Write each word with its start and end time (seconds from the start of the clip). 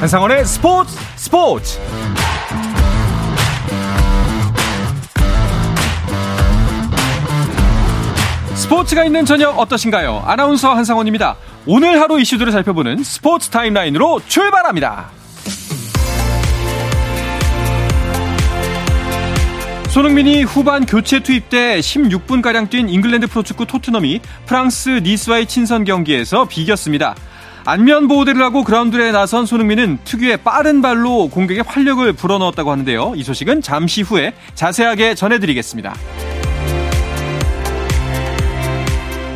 한상원의 0.00 0.46
스포츠 0.46 0.96
스포츠 1.16 1.78
스포츠가 8.54 9.04
있는 9.04 9.26
저녁 9.26 9.58
어떠신가요? 9.58 10.22
아나운서 10.24 10.72
한상원입니다. 10.72 11.36
오늘 11.66 12.00
하루 12.00 12.18
이슈들을 12.18 12.50
살펴보는 12.50 13.04
스포츠 13.04 13.50
타임라인으로 13.50 14.22
출발합니다. 14.26 15.10
손흥민이 19.90 20.44
후반 20.44 20.86
교체 20.86 21.20
투입 21.20 21.50
때 21.50 21.78
16분가량 21.80 22.70
뛴 22.70 22.88
잉글랜드 22.88 23.26
프로축구 23.26 23.66
토트넘이 23.66 24.20
프랑스 24.46 25.00
니스와의 25.02 25.44
친선 25.44 25.84
경기에서 25.84 26.46
비겼습니다. 26.46 27.14
안면 27.64 28.08
보호대를 28.08 28.42
하고 28.42 28.64
그라운드에 28.64 29.12
나선 29.12 29.46
손흥민은 29.46 29.98
특유의 30.04 30.38
빠른 30.38 30.82
발로 30.82 31.28
공격에 31.28 31.60
활력을 31.60 32.12
불어넣었다고 32.14 32.70
하는데요. 32.70 33.14
이 33.16 33.22
소식은 33.22 33.62
잠시 33.62 34.02
후에 34.02 34.32
자세하게 34.54 35.14
전해드리겠습니다. 35.14 35.94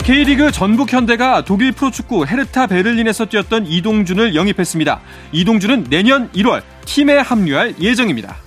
K리그 0.04 0.52
전북 0.52 0.92
현대가 0.92 1.44
독일 1.44 1.72
프로축구 1.72 2.26
헤르타 2.26 2.66
베를린에서 2.66 3.24
뛰었던 3.24 3.66
이동준을 3.66 4.34
영입했습니다. 4.34 5.00
이동준은 5.32 5.84
내년 5.88 6.30
1월 6.32 6.62
팀에 6.84 7.16
합류할 7.16 7.76
예정입니다. 7.80 8.43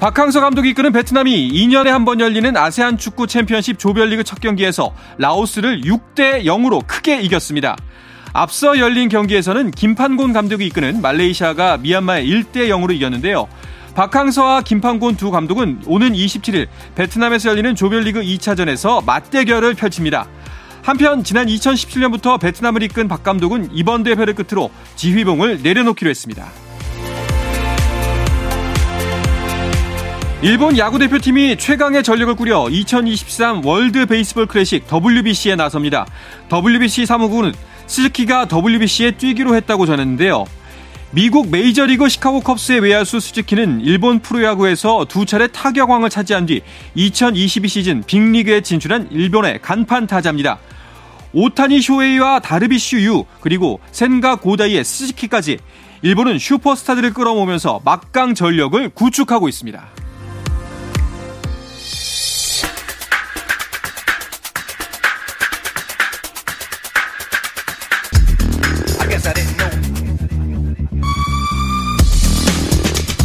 박항서 0.00 0.40
감독이 0.40 0.70
이끄는 0.70 0.92
베트남이 0.92 1.50
2년에 1.52 1.88
한 1.88 2.04
번 2.04 2.20
열리는 2.20 2.56
아세안 2.56 2.98
축구 2.98 3.26
챔피언십 3.26 3.78
조별리그 3.78 4.22
첫 4.22 4.40
경기에서 4.40 4.94
라오스를 5.18 5.80
6대 5.80 6.44
0으로 6.44 6.86
크게 6.86 7.20
이겼습니다. 7.20 7.76
앞서 8.32 8.78
열린 8.78 9.08
경기에서는 9.08 9.72
김판곤 9.72 10.32
감독이 10.32 10.66
이끄는 10.66 11.02
말레이시아가 11.02 11.78
미얀마에 11.78 12.24
1대 12.24 12.68
0으로 12.68 12.94
이겼는데요. 12.94 13.48
박항서와 13.96 14.62
김판곤 14.62 15.16
두 15.16 15.32
감독은 15.32 15.82
오는 15.86 16.12
27일 16.12 16.68
베트남에서 16.94 17.50
열리는 17.50 17.74
조별리그 17.74 18.20
2차전에서 18.20 19.04
맞대결을 19.04 19.74
펼칩니다. 19.74 20.28
한편 20.82 21.24
지난 21.24 21.48
2017년부터 21.48 22.40
베트남을 22.40 22.84
이끈 22.84 23.08
박 23.08 23.24
감독은 23.24 23.70
이번 23.72 24.04
대회를 24.04 24.34
끝으로 24.34 24.70
지휘봉을 24.94 25.62
내려놓기로 25.64 26.08
했습니다. 26.08 26.46
일본 30.40 30.78
야구 30.78 31.00
대표팀이 31.00 31.56
최강의 31.56 32.04
전력을 32.04 32.32
꾸려 32.36 32.68
2023 32.70 33.64
월드 33.64 34.06
베이스볼 34.06 34.46
클래식 34.46 34.86
WBC에 34.86 35.56
나섭니다. 35.56 36.06
WBC 36.48 37.06
사무국은 37.06 37.52
스즈키가 37.88 38.46
WBC에 38.46 39.12
뛰기로 39.12 39.56
했다고 39.56 39.84
전했는데요. 39.84 40.44
미국 41.10 41.50
메이저리그 41.50 42.08
시카고 42.08 42.42
컵스의 42.42 42.80
외야수 42.80 43.18
스즈키는 43.18 43.80
일본 43.80 44.20
프로야구에서 44.20 45.06
두 45.06 45.26
차례 45.26 45.48
타격왕을 45.48 46.08
차지한 46.08 46.46
뒤 46.46 46.60
2022 46.94 47.66
시즌 47.66 48.04
빅리그에 48.04 48.60
진출한 48.60 49.08
일본의 49.10 49.58
간판 49.60 50.06
타자입니다. 50.06 50.60
오타니 51.32 51.80
쇼헤이와 51.80 52.38
다르비슈 52.40 53.02
유 53.02 53.24
그리고 53.40 53.80
센가 53.90 54.36
고다이의 54.36 54.84
스즈키까지 54.84 55.58
일본은 56.02 56.38
슈퍼스타들을 56.38 57.12
끌어모으면서 57.12 57.80
막강 57.84 58.36
전력을 58.36 58.90
구축하고 58.90 59.48
있습니다. 59.48 60.07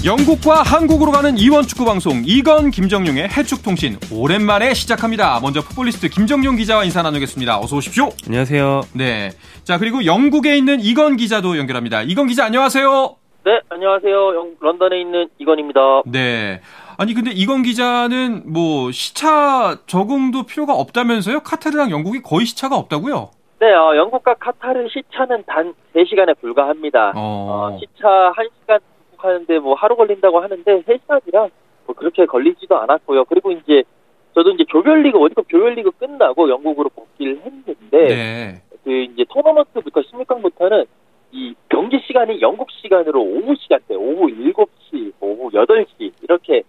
영국과 0.06 0.64
한국으로 0.64 1.14
가는 1.14 1.38
이원 1.38 1.64
축구 1.64 1.86
방송 1.86 2.24
이건 2.26 2.72
김정용의 2.72 3.30
해축통신 3.30 3.96
오랜만에 4.12 4.74
시작합니다. 4.74 5.40
먼저 5.42 5.62
풋볼리스트 5.62 6.10
김정용 6.10 6.58
기자와 6.58 6.84
인사 6.84 7.02
나누겠습니다. 7.02 7.58
어서 7.58 7.78
오십시오. 7.78 8.10
안녕하세요. 8.28 8.82
네. 8.98 9.30
자 9.64 9.78
그리고 9.78 10.04
영국에 10.04 10.58
있는 10.58 10.82
이건 10.82 11.16
기자도 11.16 11.58
연결합니다. 11.58 12.02
이건 12.02 12.28
기자 12.28 12.44
안녕하세요. 12.44 13.16
네, 13.46 13.62
안녕하세요. 13.70 14.36
영, 14.36 14.56
런던에 14.60 15.00
있는 15.00 15.30
이건입니다. 15.38 16.02
네. 16.08 16.60
아니 16.98 17.14
근데 17.14 17.32
이건 17.32 17.64
기자는 17.64 18.44
뭐 18.52 18.92
시차 18.92 19.78
적응도 19.88 20.44
필요가 20.44 20.74
없다면서요? 20.74 21.44
카타르랑 21.44 21.92
영국이 21.92 22.22
거의 22.22 22.46
시차가 22.46 22.76
없다고요? 22.76 23.32
네, 23.62 23.74
어, 23.74 23.96
영국과 23.96 24.34
카타르 24.34 24.86
시차는 24.90 25.46
단 25.48 25.74
3시간에 25.96 26.38
불과합니다. 26.42 27.14
어. 27.16 27.72
어, 27.72 27.80
시차 27.80 28.34
1시간 28.36 28.82
하는데 29.24 29.60
뭐 29.60 29.76
하루 29.76 29.96
걸린다고 29.96 30.40
하는데 30.40 30.82
3시간이라 30.84 31.50
뭐 31.86 31.96
그렇게 31.96 32.26
걸리지도 32.26 32.78
않았고요. 32.78 33.26
그리고 33.26 33.52
이제 33.52 33.84
저도 34.34 34.52
이제 34.52 34.64
조별리그 34.68 35.18
월드컵 35.18 35.48
조별리그 35.50 35.92
끝나고 35.92 36.50
영국으로 36.50 36.90
복귀를 36.90 37.42
했는데 37.44 37.76
네. 37.90 38.62
그 38.84 38.92
이제 38.92 39.26
토너먼트부터 39.30 40.02
16강부터는 40.02 40.86
이 41.32 41.56
경기 41.70 42.00
시간이 42.06 42.42
영국 42.42 42.70
시간으로 42.72 43.22
오후 43.22 43.56
시간대, 43.56 43.96
오후 43.96 44.28
7시, 44.28 45.14
오후 45.20 45.50
8시 45.50 46.12
이렇게 46.22 46.64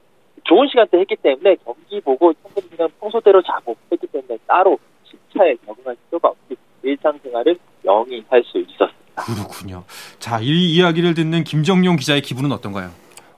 좋은 0.44 0.68
시간대 0.68 0.98
했기 0.98 1.16
때문에 1.16 1.56
경기 1.64 2.00
보고 2.00 2.32
충분히 2.34 2.70
그냥 2.70 2.88
평소대로 3.00 3.42
자고 3.42 3.76
했기 3.92 4.06
때문에 4.06 4.38
따로 4.46 4.78
시차에 5.04 5.56
적응할 5.66 5.96
필요가 6.08 6.28
없이 6.28 6.56
일상생활을 6.82 7.58
영위 7.84 8.24
할 8.28 8.42
수 8.44 8.58
있었습니다. 8.58 9.03
그렇군요. 9.14 9.84
자, 10.18 10.40
이 10.40 10.74
이야기를 10.74 11.14
듣는 11.14 11.44
김정용 11.44 11.96
기자의 11.96 12.22
기분은 12.22 12.52
어떤가요? 12.52 12.90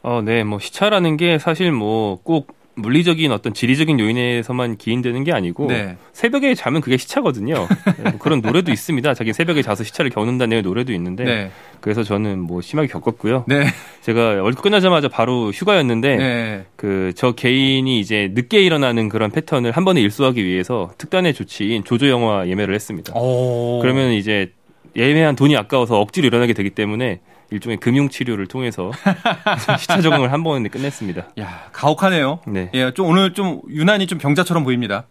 어, 0.03 0.23
네, 0.25 0.45
뭐 0.45 0.59
시차라는 0.59 1.17
게 1.17 1.39
사실 1.39 1.73
뭐 1.73 2.19
꼭 2.23 2.57
물리적인 2.77 3.33
어떤 3.33 3.55
지리적인 3.55 3.99
요인에서만 3.99 4.77
기인되는 4.77 5.25
게 5.25 5.33
아니고 5.33 5.67
네. 5.69 5.97
새벽에 6.13 6.55
자면 6.55 6.83
그게 6.83 6.99
시차거든요. 6.99 7.55
네, 7.97 8.03
뭐 8.11 8.19
그런 8.19 8.43
노래도 8.43 8.71
있습니다. 8.71 9.15
자기 9.15 9.33
새벽에 9.33 9.63
자서 9.63 9.83
시차를 9.83 10.11
겪는다는 10.11 10.63
노래도 10.63 10.93
있는데 10.93 11.25
네. 11.25 11.51
그래서 11.81 12.03
저는 12.03 12.39
뭐 12.39 12.61
심하게 12.61 12.89
겪었고요. 12.89 13.45
네. 13.49 13.65
제가 14.03 14.43
월드 14.43 14.61
끝나자마자 14.61 15.09
바로 15.09 15.51
휴가였는데 15.51 16.17
네. 16.17 16.67
그저 16.77 17.33
개인이 17.33 17.99
이제 17.99 18.31
늦게 18.35 18.61
일어나는 18.61 19.09
그런 19.09 19.31
패턴을 19.31 19.73
한 19.73 19.87
번에 19.87 20.03
일소하기 20.03 20.45
위해서 20.45 20.91
특단의 20.99 21.33
조치인 21.33 21.83
조조 21.83 22.09
영화 22.11 22.47
예매를 22.47 22.75
했습니다. 22.75 23.15
오. 23.19 23.81
그러면 23.81 24.13
이제 24.13 24.53
예매한 24.97 25.37
돈이 25.37 25.57
아까워서 25.57 26.01
억지로 26.01 26.27
일어나게 26.27 26.53
되기 26.53 26.71
때문에 26.71 27.21
일종의 27.51 27.77
금융 27.77 28.09
치료를 28.09 28.47
통해서 28.47 28.91
시차 29.79 30.01
적응을 30.01 30.33
한 30.33 30.43
번에 30.43 30.69
끝냈습니다. 30.69 31.27
야, 31.39 31.69
가혹하네요. 31.73 32.41
네. 32.47 32.71
예, 32.75 32.91
좀 32.93 33.09
오늘 33.09 33.35
좀 33.35 33.61
유난히 33.69 34.07
좀 34.07 34.19
병자처럼 34.19 34.65
보입니다. 34.65 35.07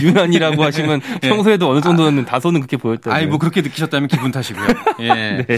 유난이라고 0.00 0.62
하시면 0.64 1.00
예. 1.22 1.28
평소에도 1.28 1.68
어느 1.68 1.80
정도는 1.80 2.24
다소는 2.24 2.60
그렇게 2.60 2.76
보였다고요. 2.76 3.14
아니, 3.14 3.26
뭐 3.26 3.38
그렇게 3.38 3.60
느끼셨다면 3.60 4.08
기분 4.08 4.32
탓이고요. 4.32 4.66
예. 5.00 5.44
네. 5.46 5.56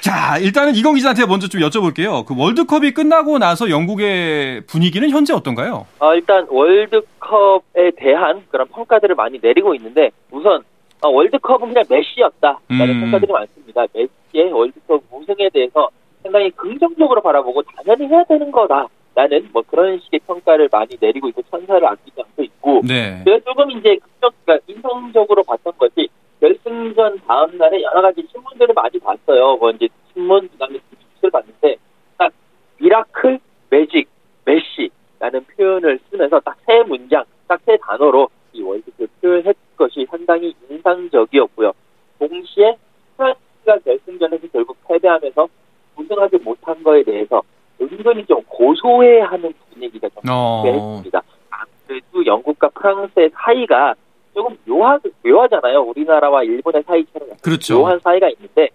자, 0.00 0.38
일단은 0.38 0.74
이건 0.74 0.94
기자한테 0.94 1.26
먼저 1.26 1.46
좀 1.48 1.60
여쭤볼게요. 1.60 2.24
그 2.24 2.34
월드컵이 2.36 2.92
끝나고 2.92 3.38
나서 3.38 3.68
영국의 3.68 4.62
분위기는 4.66 5.08
현재 5.10 5.34
어떤가요? 5.34 5.86
어, 5.98 6.14
일단 6.14 6.46
월드컵에 6.48 7.90
대한 7.98 8.44
그런 8.50 8.66
평가들을 8.68 9.14
많이 9.14 9.40
내리고 9.42 9.74
있는데 9.74 10.10
우선 10.30 10.62
어, 11.02 11.08
월드컵은 11.08 11.68
그냥 11.68 11.84
메시였다라는 11.88 12.60
음. 12.70 13.00
평가들이 13.02 13.32
많습니다. 13.32 13.86
메시의 13.92 14.52
월드컵 14.52 15.02
우승에 15.10 15.48
대해서 15.52 15.88
상당히 16.22 16.50
긍정적으로 16.50 17.20
바라보고 17.20 17.62
당연히 17.62 18.06
해야 18.06 18.24
되는 18.24 18.50
거다라는 18.50 19.48
뭐 19.52 19.62
그런 19.66 19.98
식의 20.00 20.20
평가를 20.26 20.68
많이 20.72 20.96
내리고 21.00 21.28
있고 21.28 21.42
찬사를 21.50 21.86
아끼지 21.86 22.20
않고 22.20 22.42
있고 22.42 22.82
네. 22.86 23.22
제가 23.24 23.38
조금 23.44 23.70
이제 23.70 23.96
긍정, 23.96 24.30
그러니까 24.44 24.64
인상적으로 24.72 25.42
봤던 25.44 25.72
것이 25.78 26.08
결승전 26.40 27.20
다음 27.26 27.56
날에 27.58 27.82
여러 27.82 28.02
가지 28.02 28.26
신문들을 28.32 28.74
많이 28.74 28.98
봤어요. 28.98 29.56
뭐 29.56 29.70
이제 29.70 29.88
신문 30.12 30.48
그다음에 30.48 30.78
뉴스를 31.14 31.30
봤는데 31.30 31.76
딱 32.18 32.32
Miracle, 32.78 33.38
Magic, 33.70 34.08
메시라는 34.44 35.44
표현을 35.56 35.98
쓰면서 36.10 36.40
딱 36.40 36.56
세 36.66 36.82
문장, 36.82 37.24
딱 37.46 37.60
세 37.64 37.76
단어로 37.80 38.28
이 38.52 38.62
월드컵 38.62 39.08
표현했던 39.20 39.54
것이 39.76 40.06
상당히 40.10 40.54
인상적이었고요. 40.70 41.72
동시에 42.18 42.76
프랑스가 43.16 43.78
결승전에서 43.84 44.46
결국 44.52 44.76
패배하면서 44.88 45.48
우승하지 45.96 46.38
못한 46.38 46.82
거에 46.82 47.02
대해서 47.02 47.42
은근히 47.80 48.24
좀 48.26 48.42
고소해하는 48.48 49.52
분위기가 49.72 50.08
좀 50.10 50.22
어. 50.30 50.62
했습니다. 50.66 51.22
아무래도 51.50 52.26
영국과 52.26 52.68
프랑스의 52.70 53.30
사이가 53.56 53.94
조금 54.34 54.56
묘하, 54.66 54.98
묘하잖아요. 55.24 55.80
우리나라와 55.80 56.42
일본의 56.42 56.82
사이처럼 56.86 57.28
그렇죠. 57.42 57.78
묘한 57.78 57.98
사이가 58.02 58.28
있는데 58.30 58.68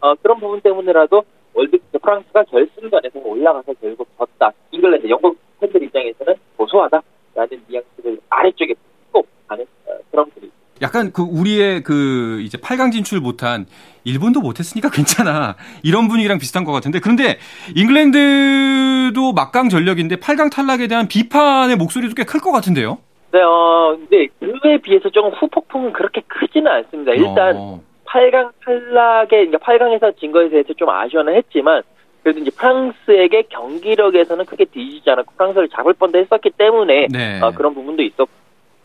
어, 0.00 0.14
그런 0.16 0.38
부분 0.38 0.60
때문에라도 0.60 1.22
월드 1.54 1.78
프랑스가 2.00 2.44
결승전에서 2.44 3.18
올라가서 3.24 3.72
결국 3.80 4.06
졌다. 4.18 4.52
잉글랜드, 4.70 5.08
영국 5.08 5.36
팬들 5.60 5.82
입장에서는 5.82 6.34
고소하다라는 6.56 7.62
뉘앙스를 7.68 8.20
아래쪽에 8.28 8.74
꼭 9.10 9.26
가는 9.48 9.64
어, 9.86 9.90
그런 10.10 10.30
분위 10.30 10.50
약간 10.80 11.10
그 11.12 11.22
우리의 11.22 11.82
그 11.82 12.40
이제 12.42 12.56
8강 12.58 12.92
진출 12.92 13.20
못한 13.20 13.66
일본도 14.04 14.40
못했으니까 14.40 14.90
괜찮아. 14.90 15.56
이런 15.82 16.06
분위기랑 16.06 16.38
비슷한 16.38 16.62
것 16.64 16.70
같은데. 16.72 17.00
그런데 17.00 17.38
잉글랜드도 17.74 19.32
막강 19.32 19.70
전력인데 19.70 20.16
8강 20.16 20.52
탈락에 20.52 20.86
대한 20.86 21.08
비판의 21.08 21.76
목소리도 21.76 22.14
꽤 22.14 22.24
클 22.24 22.40
것 22.40 22.52
같은데요. 22.52 22.98
네, 23.30 23.42
어, 23.42 23.96
근데 23.98 24.28
그에 24.62 24.78
비해서 24.78 25.10
조금 25.10 25.30
후폭풍은 25.30 25.92
그렇게 25.92 26.22
크지는 26.26 26.70
않습니다. 26.70 27.12
일단 27.12 27.56
어. 27.56 27.80
8강 28.06 28.52
탈락에, 28.64 29.46
그러니까 29.46 29.58
8강에서 29.58 30.16
진 30.18 30.32
거에 30.32 30.48
대해서 30.48 30.72
좀 30.72 30.88
아쉬워는 30.88 31.34
했지만, 31.34 31.82
그래도 32.22 32.40
이제 32.40 32.50
프랑스에게 32.50 33.42
경기력에서는 33.50 34.44
크게 34.46 34.64
뒤지지 34.66 35.10
않았고, 35.10 35.34
프랑스를 35.36 35.68
잡을 35.68 35.92
뻔도 35.92 36.18
했었기 36.18 36.50
때문에, 36.50 37.08
네. 37.10 37.40
어, 37.42 37.50
그런 37.50 37.74
부분도 37.74 38.02
있었고, 38.02 38.30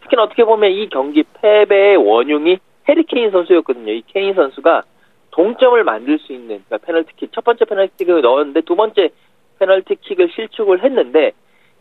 특히나 0.02 0.24
어떻게 0.24 0.44
보면 0.44 0.72
이 0.72 0.90
경기 0.90 1.24
패배의 1.42 1.96
원흉이 1.98 2.58
해리케인 2.90 3.32
선수였거든요. 3.32 3.94
이 3.94 4.04
케인 4.08 4.34
선수가 4.34 4.84
동점을 5.32 5.82
만들 5.86 6.20
수 6.20 6.34
있는, 6.34 6.62
그러니까 6.66 6.86
페널티킥, 6.86 7.32
첫 7.32 7.46
번째 7.46 7.64
페널티킥을 7.64 8.22
넣었는데, 8.22 8.62
두 8.62 8.76
번째 8.76 9.10
페널티킥을 9.60 10.32
실축을 10.36 10.84
했는데, 10.84 11.32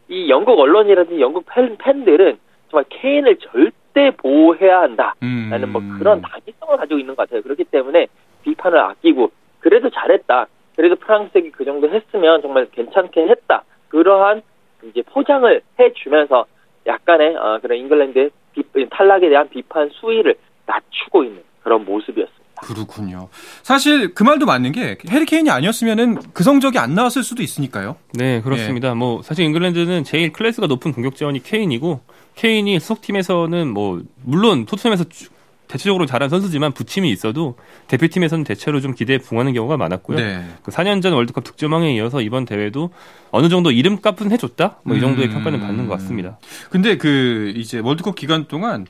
이 0.09 0.29
영국 0.29 0.59
언론이라든지 0.61 1.21
영국 1.21 1.45
팬, 1.47 1.77
팬들은 1.77 2.39
정말 2.73 2.85
케인을 2.89 3.37
절대 3.37 4.11
보호해야 4.17 4.81
한다. 4.81 5.15
음. 5.23 5.49
라는 5.51 5.71
뭐 5.71 5.83
그런 5.99 6.23
당위성을 6.23 6.77
가지고 6.79 6.99
있는 6.99 7.15
것 7.15 7.29
같아요. 7.29 7.43
그렇기 7.43 7.65
때문에 7.65 8.07
비판을 8.43 8.79
아끼고 8.79 9.31
그래도 9.61 9.91
잘했다. 9.91 10.47
그래도 10.75 10.97
프랑스에게 10.97 11.51
그 11.51 11.67
정도 11.67 11.89
했으면 11.91 12.41
정말 12.41 12.67
괜찮게 12.73 13.29
했다. 13.29 13.63
그러한 13.91 14.41
이제 14.85 15.03
포장을 15.03 15.61
해주면서 15.79 16.47
약간의 16.87 17.37
어, 17.37 17.59
그런 17.61 17.79
잉글랜드의 17.79 18.31
비- 18.55 18.89
탈락에 18.91 19.29
대한 19.29 19.49
비판 19.51 19.91
수위를 19.91 20.35
낮추고 20.67 21.25
있는 21.25 21.43
그런 21.63 21.85
모습이었습니다. 21.85 22.42
그렇군요. 22.63 23.29
사실 23.63 24.15
그 24.15 24.23
말도 24.23 24.47
맞는 24.47 24.73
게 24.73 24.97
해리케인이 25.09 25.51
아니었으면은 25.51 26.19
그 26.33 26.45
성적이 26.45 26.79
안 26.79 26.95
나왔을 26.95 27.23
수도 27.23 27.43
있으니까요. 27.43 27.97
네, 28.15 28.41
그렇습니다. 28.41 28.95
뭐 28.95 29.21
사실 29.23 29.45
잉글랜드는 29.45 30.05
제일 30.05 30.33
클래스가 30.33 30.69
높은 30.69 30.93
공격 30.93 31.17
자원이 31.17 31.43
케인이고 31.43 32.01
케인이 32.37 32.79
소속팀에서는 32.81 33.69
뭐 33.69 34.03
물론 34.23 34.65
토트넘에서 34.65 35.05
쭉 35.11 35.33
대체적으로 35.69 36.05
잘한 36.05 36.29
선수지만 36.29 36.73
부침이 36.73 37.11
있어도 37.11 37.57
대표팀에서는 37.89 38.45
대체로 38.45 38.81
좀 38.81 38.95
기대에 38.95 39.17
붕하는 39.19 39.55
경우가 39.55 39.79
많았고요. 39.79 40.19
네. 40.19 40.45
그 40.63 40.71
4년 40.71 41.01
전 41.03 41.15
월드컵 41.15 41.45
득점왕에 41.45 41.95
이어서 41.95 42.21
이번 42.21 42.45
대회도 42.45 42.91
어느 43.31 43.49
정도 43.49 43.71
이름값은 43.71 44.31
해줬다? 44.33 44.81
뭐 44.85 44.97
이 44.97 45.01
정도의 45.01 45.29
음. 45.29 45.33
평가는 45.33 45.61
받는 45.61 45.87
것 45.89 45.95
같습니다. 45.99 46.39
근데 46.69 46.99
그 46.99 47.55
이제 47.57 47.79
월드컵 47.79 48.17
기간 48.17 48.47
동안 48.49 48.87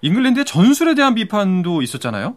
잉글랜드의 0.00 0.46
전술에 0.46 0.94
대한 0.94 1.14
비판도 1.14 1.82
있었잖아요. 1.82 2.36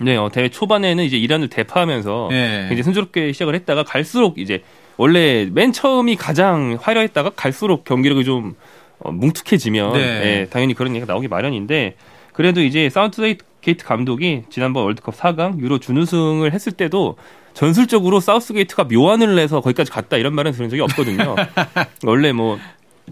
네, 0.00 0.16
어, 0.16 0.28
대회 0.30 0.48
초반에는 0.48 1.02
이제 1.04 1.16
이란을 1.16 1.48
대파하면서 1.48 2.28
네. 2.30 2.60
굉장히 2.68 2.82
순조롭게 2.82 3.32
시작을 3.32 3.54
했다가 3.54 3.84
갈수록 3.84 4.38
이제 4.38 4.62
원래 4.96 5.48
맨 5.50 5.72
처음이 5.72 6.16
가장 6.16 6.78
화려했다가 6.80 7.30
갈수록 7.30 7.84
경기력이 7.84 8.24
좀 8.24 8.54
어, 8.98 9.10
뭉툭해지면 9.12 9.92
네. 9.94 10.00
예, 10.00 10.46
당연히 10.50 10.74
그런 10.74 10.94
얘기가 10.94 11.10
나오기 11.10 11.28
마련인데 11.28 11.96
그래도 12.32 12.62
이제 12.62 12.90
사우스 12.90 13.36
게이트 13.62 13.84
감독이 13.84 14.42
지난번 14.50 14.84
월드컵 14.84 15.16
4강 15.16 15.58
유로 15.60 15.78
준우승을 15.78 16.52
했을 16.52 16.72
때도 16.72 17.16
전술적으로 17.54 18.20
사우스 18.20 18.52
게이트가 18.52 18.84
묘안을 18.84 19.34
내서 19.34 19.62
거기까지 19.62 19.90
갔다 19.90 20.18
이런 20.18 20.34
말은 20.34 20.52
들은 20.52 20.68
적이 20.68 20.82
없거든요. 20.82 21.34
원래 22.04 22.32
뭐 22.32 22.58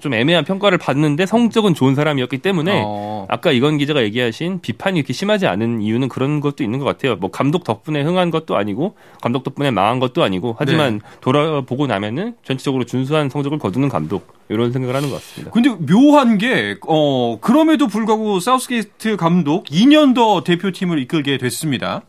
좀 0.01 0.15
애매한 0.15 0.45
평가를 0.45 0.79
받는데 0.79 1.27
성적은 1.27 1.75
좋은 1.75 1.95
사람이었기 1.95 2.39
때문에 2.39 2.83
어. 2.85 3.27
아까 3.29 3.53
이건 3.53 3.79
기자가 3.79 4.03
얘기하신 4.03 4.61
비판이 4.61 4.99
이렇게 4.99 5.13
심하지 5.13 5.47
않은 5.47 5.83
이유는 5.83 6.09
그런 6.09 6.41
것도 6.41 6.65
있는 6.65 6.79
것 6.79 6.85
같아요. 6.85 7.17
뭐 7.17 7.31
감독 7.31 7.65
덕분에 7.65 8.03
흥한 8.03 8.31
것도 8.31 8.57
아니고 8.57 8.97
감독 9.21 9.45
덕분에 9.45 9.71
망한 9.71 10.01
것도 10.01 10.23
아니고 10.23 10.57
하지만 10.59 10.95
네. 10.95 11.01
돌아보고 11.21 11.87
나면은 11.87 12.35
전체적으로 12.43 12.85
준수한 12.85 13.29
성적을 13.29 13.59
거두는 13.59 13.89
감독 13.89 14.35
이런 14.49 14.73
생각을 14.73 14.95
하는 14.95 15.11
것 15.11 15.17
같습니다. 15.17 15.53
근데 15.53 15.71
묘한 15.71 16.39
게, 16.39 16.77
어, 16.87 17.39
그럼에도 17.41 17.87
불구하고 17.87 18.41
사우스게이트 18.41 19.17
감독 19.17 19.65
2년 19.65 20.15
더 20.15 20.45
대표팀을 20.45 20.99
이끌게 20.99 21.39
됐습니다. 21.39 22.03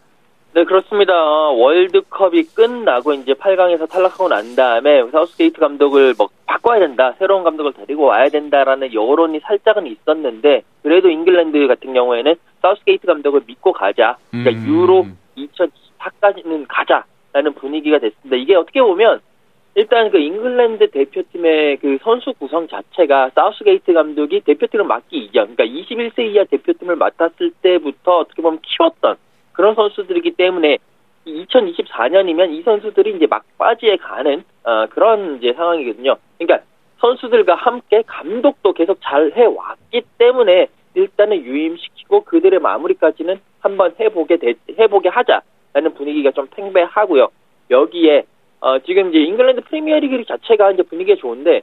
네, 0.55 0.63
그렇습니다. 0.63 1.13
어, 1.13 1.51
월드컵이 1.51 2.43
끝나고 2.55 3.11
이제 3.11 3.33
8강에서 3.33 3.89
탈락하고 3.89 4.29
난 4.29 4.55
다음에 4.55 5.03
사우스게이트 5.11 5.59
감독을 5.59 6.13
뭐 6.17 6.29
바꿔야 6.45 6.79
된다. 6.79 7.13
새로운 7.19 7.43
감독을 7.43 7.73
데리고 7.73 8.05
와야 8.05 8.29
된다라는 8.29 8.93
여론이 8.93 9.41
살짝은 9.41 9.85
있었는데 9.85 10.63
그래도 10.81 11.09
잉글랜드 11.09 11.67
같은 11.67 11.93
경우에는 11.93 12.35
사우스게이트 12.61 13.05
감독을 13.05 13.41
믿고 13.45 13.73
가자. 13.73 14.15
그러니까 14.31 14.51
음. 14.51 14.65
유로 14.65 15.07
2024까지는 15.35 16.67
가자라는 16.69 17.53
분위기가 17.55 17.99
됐습니다. 17.99 18.37
이게 18.37 18.55
어떻게 18.55 18.81
보면 18.81 19.19
일단 19.73 20.09
그 20.09 20.19
잉글랜드 20.19 20.89
대표팀의 20.91 21.79
그 21.81 21.97
선수 22.01 22.31
구성 22.31 22.69
자체가 22.69 23.31
사우스게이트 23.35 23.91
감독이 23.91 24.39
대표팀을 24.39 24.85
맡기 24.85 25.17
이전, 25.17 25.53
그러니까 25.53 25.65
21세 25.65 26.19
이하 26.31 26.45
대표팀을 26.45 26.95
맡았을 26.95 27.51
때부터 27.61 28.19
어떻게 28.19 28.41
보면 28.41 28.59
키웠던 28.61 29.17
그런 29.55 29.75
선수들이기 29.75 30.31
때문에 30.31 30.77
2024년이면 31.25 32.51
이 32.51 32.61
선수들이 32.61 33.15
이제 33.15 33.27
막바지에 33.27 33.97
가는 33.97 34.43
어, 34.63 34.85
그런 34.89 35.37
이제 35.37 35.53
상황이거든요. 35.53 36.17
그러니까 36.37 36.65
선수들과 36.99 37.55
함께 37.55 38.03
감독도 38.05 38.73
계속 38.73 38.99
잘 39.01 39.31
해왔기 39.33 40.01
때문에 40.17 40.67
일단은 40.93 41.43
유임시키고 41.43 42.23
그들의 42.25 42.59
마무리까지는 42.59 43.39
한번 43.59 43.93
해보게 43.99 44.37
되, 44.37 44.53
해보게 44.79 45.09
하자라는 45.09 45.93
분위기가 45.95 46.31
좀 46.31 46.47
팽배하고요. 46.47 47.29
여기에 47.69 48.23
어, 48.61 48.79
지금 48.79 49.09
이제 49.09 49.19
잉글랜드 49.19 49.61
프리미어리그 49.61 50.23
자체가 50.25 50.71
이제 50.71 50.83
분위기가 50.83 51.19
좋은데 51.19 51.61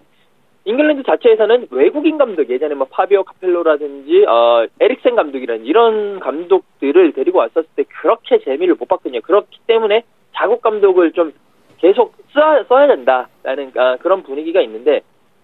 잉글랜드 0.65 1.03
자체에서는 1.03 1.69
외국인 1.71 2.19
감독 2.19 2.49
예전에 2.49 2.75
뭐 2.75 2.87
파비오 2.91 3.25
카펠로라든지 3.25 4.25
어 4.27 4.67
에릭손 4.81 5.17
감독이라든지 5.17 5.69
이런 5.69 6.21
감독들을 6.21 7.13
데리고 7.13 7.39
왔었을 7.39 7.67
때 7.75 7.83
그렇게 7.89 8.39
재미를 8.45 8.77
못 8.77 8.87
봤거든요. 8.89 9.21
그렇기 9.23 9.59
때문에 9.67 10.05
자국 10.35 10.63
감독을 10.63 11.13
좀 11.13 11.33
계속 11.79 12.15
써야, 12.33 12.63
써야 12.65 12.87
된다라는 12.87 13.73
아, 13.77 13.97
그런 13.97 14.23
분위기가 14.23 14.61
있는데 14.63 15.01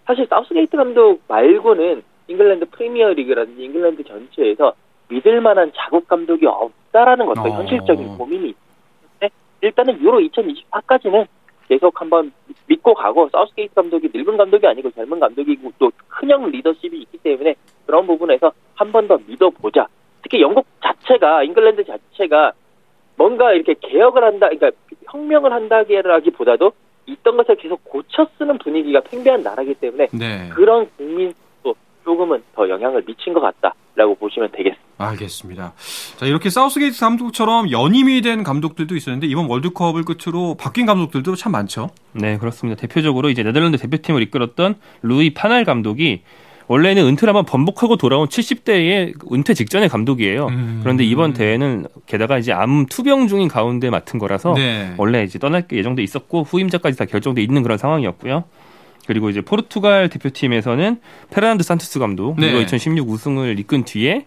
사실 0.07 0.27
사우스게이트 0.27 0.77
감독 0.77 1.21
말고는 1.27 2.03
잉글랜드 2.29 2.67
프리미어 2.71 3.11
리그라든지 3.11 3.65
잉글랜드 3.65 4.05
전체에서 4.05 4.75
믿을 5.09 5.41
만한 5.41 5.73
자국 5.75 6.07
감독이 6.07 6.47
없다라는 6.47 7.27
것도 7.27 7.41
어. 7.41 7.49
현실적인 7.49 8.17
고민이 8.17 8.55
있는데 8.55 9.35
일단은 9.63 10.01
유로 10.01 10.21
2024까지는 10.21 11.27
계속 11.69 12.01
한번 12.01 12.33
믿고 12.67 12.95
가고 12.95 13.29
사우스게이트 13.31 13.75
감독이 13.75 14.09
늙은 14.13 14.37
감독이 14.37 14.67
아니고 14.67 14.91
젊은 14.93 15.21
감독이고 15.21 15.73
또 15.79 15.91
큰형 16.09 16.51
리더십이 16.51 16.99
있기 17.01 17.19
때문에 17.19 17.55
그런 17.87 18.07
부분에서 18.07 18.53
한 18.75 18.93
번 18.93 19.07
더 19.09 19.19
믿어보자. 19.27 19.87
특히 20.23 20.41
영국 20.41 20.67
자체가 20.83 21.43
잉글랜드 21.45 21.85
자체가 21.85 22.53
뭔가 23.17 23.53
이렇게 23.53 23.75
개혁을 23.81 24.23
한다, 24.25 24.49
그러니까 24.49 24.71
혁명을 25.11 25.53
한다기보다도 25.53 26.73
있던 27.07 27.37
것을 27.37 27.57
계속 27.57 27.83
고쳐 27.85 28.27
쓰는 28.39 28.59
분위기가 28.59 29.01
팽배한 29.01 29.43
나라이기 29.43 29.75
때문에 29.75 30.09
네. 30.13 30.49
그런 30.55 30.89
국민도 30.97 31.35
조금은 32.09 32.43
더 32.55 32.67
영향을 32.67 33.05
미친 33.05 33.35
것 33.35 33.41
같다라고 33.41 34.15
보시면 34.15 34.51
되겠습니다. 34.53 34.83
알겠습니다. 34.97 35.75
자, 36.17 36.25
이렇게 36.25 36.49
사우스게이트 36.49 36.99
감독처럼 36.99 37.71
연임이 37.71 38.23
된 38.23 38.43
감독들도 38.43 38.97
있었는데 38.97 39.27
이번 39.27 39.47
월드컵을 39.47 40.05
끝으로 40.05 40.55
바뀐 40.55 40.87
감독들도 40.87 41.37
참 41.37 41.53
많죠. 41.53 41.91
네, 42.13 42.39
그렇습니다. 42.39 42.81
대표적으로 42.81 43.29
이제 43.29 43.43
네덜란드 43.43 43.77
대표팀을 43.77 44.23
이끌었던 44.23 44.77
루이 45.03 45.35
파날 45.35 45.67
감독이 45.67 46.23
원래는 46.67 47.05
은퇴를 47.07 47.35
한번 47.35 47.45
번복하고 47.45 47.97
돌아온 47.97 48.27
70대의 48.27 49.33
은퇴 49.33 49.53
직전의 49.53 49.91
감독이에요. 49.91 50.47
음. 50.47 50.81
그런데 50.83 51.05
이번 51.05 51.35
대회는 51.35 51.89
게다가 52.07 52.39
이제 52.39 52.53
암 52.53 52.87
투병 52.87 53.29
중인 53.29 53.49
가운데 53.49 53.91
맡은 53.91 54.19
거라서 54.19 54.55
네. 54.55 54.95
원래 54.97 55.25
이제 55.25 55.39
떠날 55.39 55.69
게 55.69 55.77
예정돼 55.77 56.03
있었고 56.03 56.45
후임자까지 56.45 56.97
다 56.97 57.05
결정돼 57.05 57.43
있는 57.43 57.63
그런 57.63 57.77
상황이었고요. 57.77 58.45
그리고 59.09 59.31
이제 59.31 59.41
포르투갈 59.41 60.11
대표팀에서는 60.11 61.01
페르난두 61.31 61.65
산투스 61.65 61.99
감독 61.99 62.39
네. 62.39 62.51
유로 62.51 62.61
2016 62.61 63.09
우승을 63.09 63.59
이끈 63.59 63.87
뒤에 63.87 64.27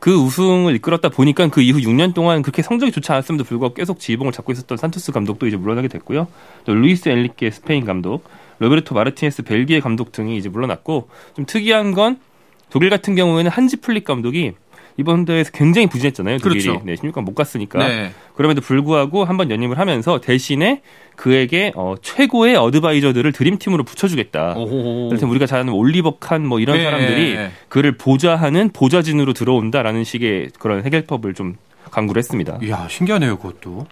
그 0.00 0.14
우승을 0.14 0.74
이끌었다 0.76 1.08
보니까 1.08 1.48
그 1.48 1.62
이후 1.62 1.78
6년 1.78 2.12
동안 2.12 2.42
그렇게 2.42 2.60
성적이 2.60 2.92
좋지 2.92 3.10
않았음에도 3.10 3.44
불구하고 3.44 3.74
계속 3.74 3.98
지휘봉을 3.98 4.32
잡고 4.32 4.52
있었던 4.52 4.76
산투스 4.76 5.12
감독도 5.12 5.46
이제 5.46 5.56
물러나게 5.56 5.88
됐고요. 5.88 6.28
또 6.66 6.74
루이스 6.74 7.08
엔리케 7.08 7.50
스페인 7.50 7.86
감독, 7.86 8.22
로베르토 8.58 8.94
마르티네스 8.94 9.44
벨기에 9.44 9.80
감독 9.80 10.12
등이 10.12 10.36
이제 10.36 10.50
물러났고 10.50 11.08
좀 11.34 11.46
특이한 11.46 11.92
건 11.92 12.20
독일 12.68 12.90
같은 12.90 13.14
경우에는 13.14 13.50
한지 13.50 13.76
플릭 13.76 14.04
감독이 14.04 14.52
이번 14.98 15.24
대회에서 15.24 15.50
굉장히 15.52 15.86
부진했잖아요. 15.86 16.38
독일이 16.38 16.62
그렇죠. 16.64 16.82
네, 16.84 16.94
16강 16.96 17.22
못 17.22 17.34
갔으니까. 17.34 17.78
네. 17.86 18.10
그럼에도 18.34 18.60
불구하고 18.60 19.24
한 19.24 19.36
번 19.38 19.50
연임을 19.50 19.78
하면서 19.78 20.20
대신에 20.20 20.82
그에게 21.14 21.70
어, 21.76 21.94
최고의 22.02 22.56
advisor들을 22.56 23.30
드림팀으로 23.32 23.84
붙여주겠다. 23.84 24.54
이를테면 24.58 25.30
우리가 25.30 25.46
잘 25.46 25.60
아는 25.60 25.72
올리버 25.72 26.16
칸 26.18 26.35
뭐 26.35 26.58
이런 26.60 26.76
네. 26.78 26.84
사람들이 26.84 27.38
그를 27.68 27.96
보좌하는 27.96 28.70
보좌진으로 28.72 29.32
들어온다라는 29.32 30.02
식의 30.02 30.50
그런 30.58 30.84
해결법을 30.84 31.34
좀 31.34 31.56
강구를 31.92 32.18
했습니다. 32.18 32.58
이야, 32.62 32.86
신기하네요, 32.90 33.38
그것도. 33.38 33.86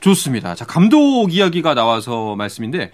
좋습니다. 0.00 0.54
자, 0.56 0.64
감독 0.66 1.32
이야기가 1.32 1.74
나와서 1.74 2.34
말씀인데, 2.36 2.90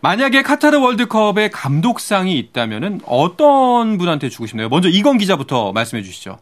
만약에 0.00 0.42
카타르 0.42 0.78
월드컵에 0.80 1.48
감독상이 1.50 2.36
있다면은 2.38 3.00
어떤 3.06 3.96
분한테 3.96 4.28
주고 4.28 4.46
싶나요? 4.46 4.68
먼저 4.68 4.88
이건 4.90 5.16
기자부터 5.16 5.72
말씀해 5.72 6.02
주시죠. 6.02 6.38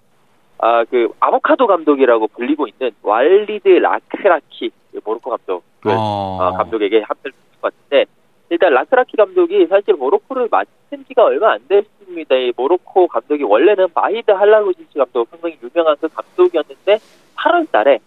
아, 0.64 0.84
그 0.84 1.08
아보카도 1.18 1.66
감독이라고 1.66 2.28
불리고 2.28 2.68
있는 2.68 2.92
왈리드 3.02 3.68
라크라키 3.68 4.70
모로코 5.04 5.30
감독 5.30 5.64
어. 5.84 5.90
어, 5.90 6.52
감독에게 6.52 7.00
합격을 7.00 7.32
줄것 7.32 7.60
같은데 7.60 8.04
일단 8.48 8.72
라크라키 8.72 9.16
감독이 9.16 9.66
사실 9.66 9.94
모로코를 9.94 10.46
맡은 10.52 11.04
지가 11.08 11.24
얼마 11.24 11.54
안 11.54 11.66
됐습니다. 11.66 12.36
이 12.36 12.52
모로코 12.56 13.08
감독이 13.08 13.42
원래는 13.42 13.88
바히드 13.92 14.30
할릴호지치 14.30 14.98
감독 14.98 15.28
상당히 15.30 15.58
유명한 15.60 15.96
그 16.00 16.06
감독이었는데 16.06 16.98
8월달에 17.36 17.98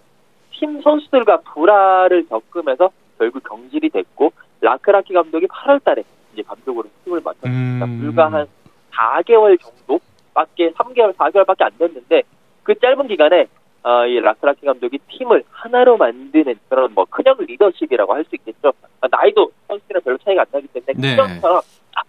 팀 0.52 0.82
선수들과 0.82 1.42
불화를 1.42 2.26
겪으면서 2.30 2.90
결국 3.18 3.44
경질이 3.44 3.90
됐고 3.90 4.32
라크라키 4.62 5.14
감독이 5.14 5.46
8월달에 5.48 6.06
이제 6.32 6.42
감독으로 6.44 6.88
팀을 7.04 7.20
맡았습니다. 7.22 7.86
음. 7.86 8.00
불과 8.00 8.32
한 8.32 8.48
4개월 8.94 9.60
정도밖에 9.60 10.72
3개월 10.72 11.14
4개월밖에 11.16 11.64
안 11.64 11.72
됐는데 11.78 12.24
그 12.66 12.78
짧은 12.80 13.08
기간에 13.08 13.48
어, 13.84 14.06
이 14.08 14.20
라크라키 14.20 14.66
감독이 14.66 14.98
팀을 15.08 15.44
하나로 15.52 15.96
만드는 15.98 16.56
그런 16.68 16.92
뭐 16.96 17.06
큰형 17.06 17.38
리더십이라고 17.40 18.14
할 18.14 18.26
수 18.26 18.36
있겠죠. 18.36 18.74
아, 19.02 19.08
나이도 19.10 19.52
선수들이랑 19.68 20.02
별로 20.04 20.18
차이가 20.18 20.42
안 20.42 20.48
나기 20.52 20.68
때문에 20.68 20.94
네. 20.98 21.16
큰형처럼 21.16 21.62
딱 21.94 22.06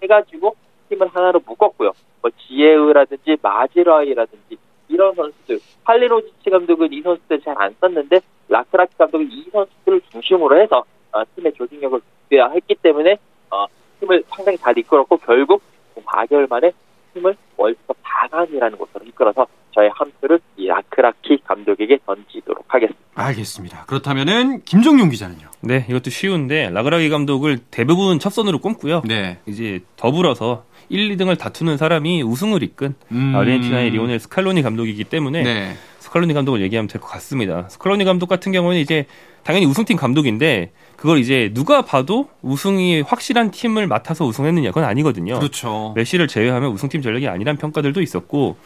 해가지고 0.00 0.54
팀을 0.88 1.08
하나로 1.08 1.40
묶었고요. 1.44 1.90
뭐 2.22 2.30
지에우라든지 2.46 3.36
마지라이라든지 3.42 4.56
이런 4.88 5.14
선수들 5.16 5.58
팔리노지치 5.82 6.48
감독은 6.48 6.92
이 6.92 7.02
선수들 7.02 7.40
잘 7.40 7.56
안 7.58 7.74
썼는데 7.80 8.20
라크라키 8.48 8.96
감독은 8.96 9.28
이 9.32 9.50
선수들을 9.50 10.00
중심으로 10.12 10.60
해서 10.60 10.84
어, 11.10 11.22
팀의 11.34 11.52
조직력을 11.54 12.00
극대화했기 12.28 12.76
때문에 12.76 13.18
어, 13.50 13.66
팀을 13.98 14.22
상당히 14.28 14.56
잘 14.58 14.78
이끌었고 14.78 15.16
결국 15.16 15.60
4개월 15.96 16.48
만에 16.48 16.70
팀을 17.16 17.36
월드컵 17.56 17.96
4강이라는 18.02 18.78
곳으로 18.78 19.04
이끌어서 19.06 19.46
저의 19.74 19.90
한 19.94 20.10
표를 20.20 20.40
이 20.56 20.66
라크라키 20.66 21.38
감독에게 21.44 21.98
던지도록 22.06 22.64
하겠습니다. 22.68 23.00
알겠습니다. 23.14 23.84
그렇다면은 23.86 24.62
김정용 24.62 25.10
기자는요? 25.10 25.48
네, 25.60 25.84
이것도 25.88 26.10
쉬운데 26.10 26.70
라그라기 26.70 27.08
감독을 27.10 27.58
대부분 27.70 28.18
첫 28.18 28.30
선으로 28.30 28.58
꼽고요. 28.58 29.02
네. 29.06 29.38
이제 29.46 29.80
더불어서 29.96 30.64
1, 30.88 31.16
2등을 31.16 31.38
다투는 31.38 31.76
사람이 31.76 32.22
우승을 32.22 32.62
이끈 32.62 32.94
음. 33.12 33.34
아르헨티나의 33.34 33.90
리오넬 33.90 34.20
스칼로니 34.20 34.62
감독이기 34.62 35.04
때문에 35.04 35.42
네. 35.42 35.72
스칼로니 36.06 36.34
감독을 36.34 36.60
얘기하면 36.62 36.88
될 36.88 37.00
것 37.00 37.08
같습니다. 37.08 37.68
스칼로니 37.68 38.04
감독 38.04 38.28
같은 38.28 38.52
경우는 38.52 38.78
이제 38.78 39.06
당연히 39.42 39.66
우승팀 39.66 39.96
감독인데 39.96 40.70
그걸 40.96 41.18
이제 41.18 41.50
누가 41.52 41.82
봐도 41.82 42.28
우승이 42.42 43.00
확실한 43.02 43.50
팀을 43.50 43.86
맡아서 43.86 44.24
우승했느냐 44.24 44.70
그건 44.70 44.84
아니거든요. 44.84 45.38
그렇죠. 45.38 45.92
메시를 45.96 46.28
제외하면 46.28 46.70
우승팀 46.70 47.02
전력이 47.02 47.28
아니란 47.28 47.56
평가들도 47.56 48.00
있었고 48.02 48.56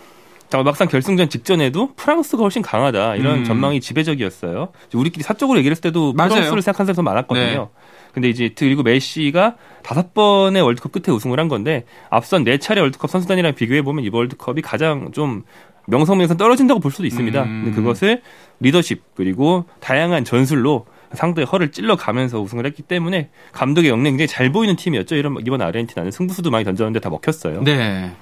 자, 0.51 0.63
막상 0.65 0.89
결승전 0.89 1.29
직전에도 1.29 1.95
프랑스가 1.95 2.43
훨씬 2.43 2.61
강하다 2.61 3.15
이런 3.17 3.39
음. 3.41 3.45
전망이 3.45 3.81
지배적이었어요. 3.81 4.71
우리끼리 4.95 5.23
사적으로 5.23 5.59
얘기를 5.59 5.73
했을 5.73 5.81
때도 5.83 6.13
맞아요. 6.13 6.31
프랑스를 6.31 6.61
생각한 6.63 6.87
사람이 6.87 6.97
더 6.97 7.03
많았거든요. 7.03 7.71
네. 7.73 7.81
근데 8.13 8.29
이제 8.29 8.51
그리고 8.57 8.83
메시가 8.83 9.55
다섯 9.85 10.13
번의 10.13 10.63
월드컵 10.63 10.91
끝에 10.91 11.15
우승을 11.15 11.39
한 11.39 11.47
건데 11.47 11.85
앞선 12.11 12.43
네 12.43 12.59
차례 12.59 12.81
월드컵 12.81 13.09
선수단이랑 13.09 13.55
비교해 13.55 13.83
보면 13.83 14.05
이 14.05 14.11
월드컵이 14.13 14.63
가장 14.63 15.13
좀 15.13 15.45
명성에서 15.91 16.37
떨어진다고 16.37 16.81
볼 16.81 16.91
수도 16.91 17.07
있습니다. 17.07 17.43
음. 17.43 17.63
근데 17.65 17.77
그것을 17.77 18.23
리더십 18.61 19.03
그리고 19.15 19.65
다양한 19.81 20.25
전술로 20.25 20.87
상대의 21.13 21.47
허를 21.47 21.73
찔러가면서 21.73 22.41
우승을 22.41 22.67
했기 22.67 22.83
때문에 22.83 23.31
감독의 23.53 23.91
역량이 23.91 24.11
굉장히 24.11 24.29
잘 24.29 24.53
보이는 24.53 24.77
팀이었죠. 24.77 25.17
이런 25.17 25.37
이번 25.45 25.61
아르헨티나는 25.61 26.13
승부수도 26.13 26.51
많이 26.51 26.65
던졌는데 26.65 27.01
다 27.01 27.11
먹혔어요. 27.11 27.63
네. 27.65 28.13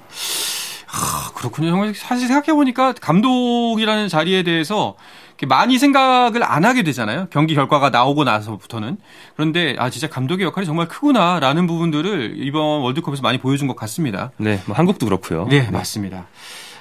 하, 0.86 1.32
그렇군요. 1.34 1.70
정말 1.70 1.94
사실 1.94 2.26
생각해 2.28 2.54
보니까 2.54 2.94
감독이라는 2.94 4.08
자리에 4.08 4.42
대해서 4.42 4.96
많이 5.46 5.78
생각을 5.78 6.42
안 6.42 6.64
하게 6.64 6.82
되잖아요. 6.82 7.28
경기 7.30 7.54
결과가 7.54 7.90
나오고 7.90 8.24
나서부터는. 8.24 8.96
그런데, 9.36 9.76
아, 9.78 9.88
진짜 9.88 10.08
감독의 10.08 10.46
역할이 10.46 10.66
정말 10.66 10.88
크구나라는 10.88 11.66
부분들을 11.68 12.34
이번 12.38 12.80
월드컵에서 12.80 13.22
많이 13.22 13.38
보여준 13.38 13.68
것 13.68 13.76
같습니다. 13.76 14.32
네, 14.38 14.60
뭐 14.66 14.74
한국도 14.74 15.06
그렇고요. 15.06 15.46
네, 15.48 15.70
맞습니다. 15.70 16.26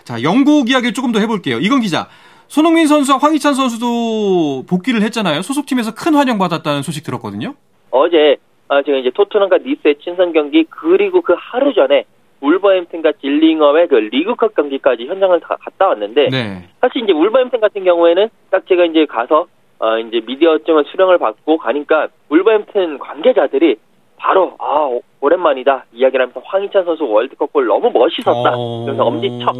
자, 0.08 0.24
영국 0.24 0.70
이야기를 0.70 0.94
조금 0.94 1.12
더 1.12 1.20
해볼게요. 1.20 1.58
이건 1.60 1.82
기자. 1.82 2.08
손흥민 2.48 2.88
선수와 2.88 3.18
황희찬 3.18 3.56
선수도 3.56 4.64
복귀를 4.70 5.02
했잖아요. 5.02 5.42
소속팀에서 5.42 5.94
큰 5.94 6.16
환영받았다는 6.16 6.82
소식 6.82 7.04
들었거든요. 7.04 7.56
어제 7.92 8.38
아, 8.70 8.82
제가 8.82 9.00
이제 9.00 9.12
토트넘과 9.14 9.58
니스의 9.58 9.96
친선 10.02 10.32
경기 10.32 10.64
그리고 10.70 11.20
그 11.20 11.36
하루 11.38 11.74
전에 11.74 12.06
울버햄튼과 12.40 13.14
질링엄의 13.20 13.90
그 13.90 13.96
리그컵 13.96 14.56
경기까지 14.56 15.08
현장을 15.08 15.38
다 15.42 15.58
갔다 15.60 15.88
왔는데 15.88 16.30
네. 16.30 16.70
사실 16.80 17.04
이제 17.04 17.12
울버햄튼 17.12 17.60
같은 17.60 17.84
경우에는 17.84 18.30
딱 18.50 18.66
제가 18.66 18.86
이제 18.86 19.06
가서 19.06 19.48
어 19.80 20.00
이제 20.00 20.22
미디어증을 20.26 20.86
수령을 20.90 21.18
받고 21.18 21.58
가니까 21.58 22.08
울버햄튼 22.30 23.00
관계자들이 23.00 23.76
바로 24.18 24.56
아 24.60 24.86
오- 24.86 25.02
오랜만이다 25.22 25.86
이야기를 25.94 26.24
하면서 26.24 26.42
황희찬 26.44 26.86
선수 26.86 27.06
월드컵 27.06 27.54
골 27.54 27.68
너무 27.68 27.90
멋있었다 27.92 28.54
어. 28.56 28.86
그래서 28.86 29.04
엄지척 29.04 29.56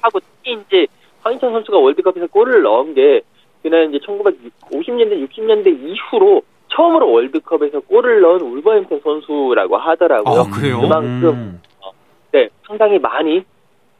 하고 0.00 0.20
특히 0.20 0.58
이제 0.66 0.86
황희찬 1.22 1.52
선수가 1.52 1.78
월드컵에서 1.78 2.26
골을 2.28 2.62
넣은 2.62 2.94
게 2.94 3.22
그는 3.62 3.92
이제 3.92 4.04
1950년대 4.06 5.28
60년대 5.28 5.66
이후로 5.66 6.42
처음으로 6.68 7.10
월드컵에서 7.10 7.80
골을 7.80 8.20
넣은 8.20 8.40
울버햄튼 8.40 9.00
선수라고 9.02 9.76
하더라고요. 9.76 10.40
아, 10.40 10.44
그래요? 10.50 10.80
그만큼 10.80 11.28
음. 11.28 11.62
네, 12.30 12.48
상당히 12.66 12.98
많이 12.98 13.42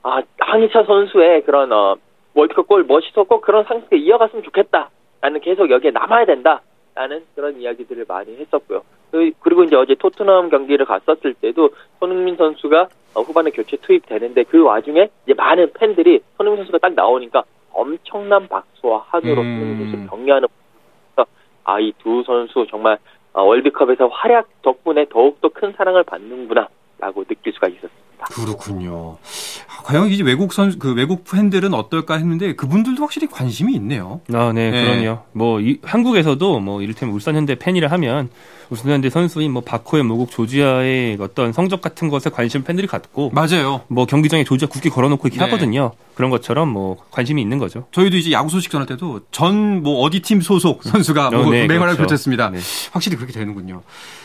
아 0.02 0.22
황희찬 0.38 0.84
선수의 0.84 1.42
그런 1.42 1.72
어, 1.72 1.96
월드컵 2.34 2.68
골 2.68 2.84
멋있었고 2.84 3.40
그런 3.40 3.64
상승에 3.64 3.98
이어갔으면 3.98 4.44
좋겠다. 4.44 4.90
나는 5.20 5.40
계속 5.40 5.70
여기에 5.70 5.90
남아야 5.90 6.24
된다. 6.26 6.60
라는 6.94 7.24
그런 7.34 7.60
이야기들을 7.60 8.04
많이 8.08 8.36
했었고요. 8.36 8.82
그- 9.10 9.30
그리고 9.40 9.64
이제 9.64 9.76
어제 9.76 9.94
토트넘 9.94 10.50
경기를 10.50 10.84
갔었을 10.86 11.34
때도 11.34 11.70
손흥민 11.98 12.36
선수가 12.36 12.88
어, 13.14 13.20
후반에 13.22 13.50
교체 13.50 13.76
투입되는데 13.78 14.44
그 14.44 14.62
와중에 14.62 15.08
이제 15.24 15.34
많은 15.34 15.72
팬들이 15.72 16.20
손흥민 16.36 16.58
선수가 16.58 16.78
딱 16.78 16.94
나오니까 16.94 17.42
엄청난 17.72 18.46
박수와 18.48 19.04
한으로 19.08 19.40
음. 19.42 19.58
손흥민 19.58 19.90
선수 19.90 20.10
격려하는 20.10 20.48
아 21.64 21.80
이 21.80 21.92
두 21.98 22.22
선수 22.24 22.66
정말 22.70 22.96
어, 23.34 23.42
월드컵에서 23.42 24.06
활약 24.08 24.48
덕분에 24.62 25.06
더욱더 25.10 25.48
큰 25.50 25.72
사랑을 25.72 26.02
받는구나라고 26.02 27.24
느낄 27.24 27.52
수가 27.52 27.68
있었습니다. 27.68 28.07
그렇군요. 28.20 29.16
아, 29.68 29.82
과연 29.84 30.08
이제 30.10 30.22
외국 30.22 30.52
선, 30.52 30.78
그 30.78 30.92
외국 30.94 31.24
팬들은 31.24 31.72
어떨까 31.74 32.14
했는데 32.14 32.54
그분들도 32.54 33.02
확실히 33.02 33.26
관심이 33.28 33.74
있네요. 33.74 34.20
아, 34.32 34.52
네, 34.54 34.70
네. 34.70 34.84
그럼요. 35.02 35.20
뭐 35.32 35.60
이- 35.60 35.78
한국에서도 35.82 36.60
뭐 36.60 36.82
이를테면 36.82 37.14
울산현대 37.14 37.56
팬이라 37.56 37.88
하면 37.92 38.28
울산현대 38.70 39.08
선수인 39.08 39.50
뭐 39.52 39.62
바코의 39.62 40.02
모국 40.04 40.30
조지아의 40.30 41.16
어떤 41.20 41.52
성적 41.54 41.80
같은 41.80 42.10
것에 42.10 42.28
관심 42.28 42.64
팬들이 42.64 42.86
갖고 42.86 43.30
맞아요. 43.30 43.80
뭐 43.88 44.04
경기장에 44.04 44.44
조지아 44.44 44.68
국기 44.68 44.90
걸어놓고 44.90 45.26
이렇게 45.28 45.38
네. 45.38 45.44
하거든요. 45.46 45.92
그런 46.14 46.30
것처럼 46.30 46.68
뭐 46.68 46.98
관심이 47.10 47.40
있는 47.40 47.56
거죠. 47.58 47.86
저희도 47.92 48.16
이제 48.18 48.30
야구 48.32 48.50
소식 48.50 48.70
전할 48.70 48.86
때도 48.86 49.20
전 49.30 49.78
뭐 49.82 50.00
어디 50.00 50.20
팀 50.20 50.40
소속 50.40 50.82
선수가 50.82 51.30
뭐 51.30 51.40
어, 51.46 51.50
네, 51.50 51.60
맹활약을 51.66 51.94
그렇죠. 51.96 52.02
펼쳤습니다. 52.02 52.50
네. 52.50 52.58
확실히 52.92 53.16
그렇게 53.16 53.32
되는군요. 53.32 53.82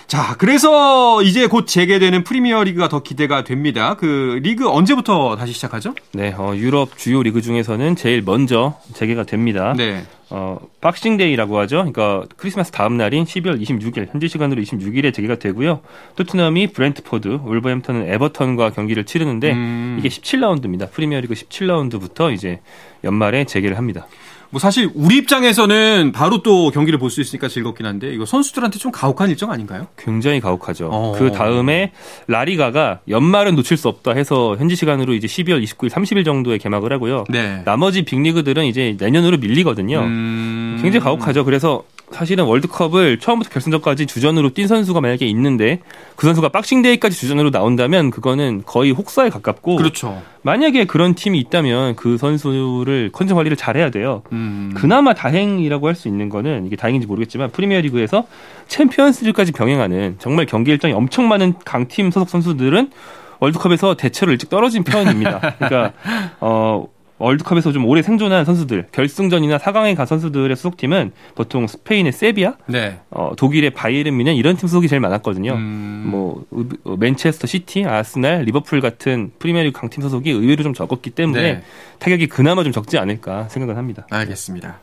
자, 0.07 0.35
그래서 0.37 1.21
이제 1.23 1.47
곧 1.47 1.65
재개되는 1.65 2.23
프리미어 2.23 2.63
리그가 2.63 2.87
더 2.87 3.01
기대가 3.01 3.43
됩니다. 3.43 3.95
그 3.95 4.39
리그 4.43 4.69
언제부터 4.69 5.35
다시 5.35 5.53
시작하죠? 5.53 5.95
네, 6.13 6.33
어, 6.37 6.53
유럽 6.55 6.97
주요 6.97 7.23
리그 7.23 7.41
중에서는 7.41 7.95
제일 7.95 8.21
먼저 8.21 8.79
재개가 8.93 9.23
됩니다. 9.23 9.73
네. 9.75 10.03
어, 10.29 10.59
Boxing 10.81 11.17
Day라고 11.17 11.59
하죠. 11.59 11.77
그러니까 11.77 12.23
크리스마스 12.37 12.71
다음 12.71 12.97
날인 12.97 13.23
12월 13.23 13.61
26일, 13.61 14.11
현지 14.11 14.27
시간으로 14.27 14.61
26일에 14.61 15.13
재개가 15.13 15.35
되고요. 15.35 15.81
토트넘이 16.15 16.67
브렌트포드, 16.73 17.27
울버햄턴은 17.43 18.11
에버턴과 18.11 18.71
경기를 18.71 19.03
치르는데 19.05 19.51
음. 19.51 19.97
이게 19.99 20.09
17라운드입니다. 20.09 20.91
프리미어리그 20.91 21.35
17라운드부터 21.35 22.33
이제 22.33 22.61
연말에 23.03 23.45
재개를 23.45 23.77
합니다. 23.77 24.07
뭐 24.53 24.59
사실 24.59 24.87
우리 24.93 25.17
입장에서는 25.17 26.11
바로 26.13 26.43
또 26.43 26.69
경기를 26.69 26.99
볼 26.99 27.09
수 27.09 27.21
있으니까 27.21 27.47
즐겁긴 27.47 27.87
한데 27.87 28.13
이거 28.13 28.25
선수들한테 28.25 28.77
좀 28.77 28.91
가혹한 28.91 29.29
일정 29.31 29.51
아닌가요? 29.51 29.87
굉장히 29.97 30.39
가혹하죠. 30.39 30.89
어. 30.91 31.15
그 31.17 31.31
다음에 31.31 31.91
라리가가 32.27 32.99
연말은 33.07 33.55
놓칠 33.55 33.77
수 33.77 33.87
없다 33.87 34.11
해서 34.11 34.55
현지 34.59 34.75
시간으로 34.75 35.13
이제 35.15 35.25
12월 35.27 35.63
29일, 35.63 35.89
30일 35.89 36.23
정도에 36.23 36.59
개막을 36.59 36.93
하고요. 36.93 37.23
네. 37.29 37.63
나머지 37.65 38.03
빅리그들은 38.05 38.65
이제 38.65 38.95
내년으로 38.99 39.37
밀리거든요. 39.37 39.99
음. 40.01 40.79
굉장히 40.81 41.03
가혹하죠. 41.03 41.45
그래서 41.45 41.83
사실은 42.13 42.45
월드컵을 42.45 43.19
처음부터 43.19 43.49
결승전까지 43.49 44.05
주전으로 44.05 44.51
뛴 44.53 44.67
선수가 44.67 45.01
만약에 45.01 45.25
있는데 45.27 45.79
그 46.15 46.25
선수가 46.27 46.49
박싱데이까지 46.49 47.17
주전으로 47.17 47.49
나온다면 47.49 48.11
그거는 48.11 48.63
거의 48.65 48.91
혹사에 48.91 49.29
가깝고 49.29 49.77
그렇죠. 49.77 50.21
만약에 50.43 50.85
그런 50.85 51.15
팀이 51.15 51.39
있다면 51.39 51.95
그 51.95 52.17
선수를 52.17 53.09
컨디션 53.11 53.35
관리를 53.37 53.57
잘해야 53.57 53.89
돼요. 53.89 54.21
음. 54.31 54.73
그나마 54.75 55.13
다행이라고 55.13 55.87
할 55.87 55.93
수 55.95 56.07
있는 56.07 56.27
거는 56.29 56.65
이게 56.65 56.75
다행인지 56.75 57.05
모르겠지만 57.07 57.51
프리미어리그에서 57.51 58.25
챔피언스리그까지 58.67 59.51
병행하는 59.51 60.15
정말 60.19 60.45
경기 60.47 60.71
일정이 60.71 60.93
엄청 60.93 61.27
많은 61.27 61.53
강팀 61.63 62.09
소속 62.11 62.29
선수들은 62.29 62.91
월드컵에서 63.39 63.95
대체로 63.95 64.31
일찍 64.31 64.49
떨어진 64.49 64.83
편입니다. 64.83 65.39
그러니까 65.59 65.93
어 66.39 66.87
월드컵에서 67.19 67.71
좀 67.71 67.85
오래 67.85 68.01
생존한 68.01 68.43
선수들, 68.43 68.87
결승전이나 68.91 69.57
4강에 69.57 69.95
간 69.95 70.05
선수들의 70.05 70.55
소속팀은 70.55 71.11
보통 71.35 71.67
스페인의 71.67 72.11
세비야, 72.11 72.57
네. 72.67 72.99
어, 73.11 73.33
독일의 73.37 73.69
바이에른 73.71 74.17
뮌헨 74.17 74.35
이런 74.35 74.57
팀 74.57 74.67
소속이 74.67 74.87
제일 74.87 74.99
많았거든요. 74.99 75.53
음. 75.53 76.03
뭐 76.07 76.45
어, 76.83 76.95
맨체스터 76.97 77.47
시티, 77.47 77.85
아스날, 77.85 78.43
리버풀 78.43 78.81
같은 78.81 79.31
프리미어리그 79.39 79.79
강팀 79.79 80.01
소속이 80.01 80.31
의외로 80.31 80.63
좀 80.63 80.73
적었기 80.73 81.11
때문에 81.11 81.41
네. 81.41 81.63
타격이 81.99 82.27
그나마 82.27 82.63
좀 82.63 82.71
적지 82.71 82.97
않을까 82.97 83.47
생각을 83.49 83.77
합니다. 83.77 84.07
알겠습니다. 84.09 84.79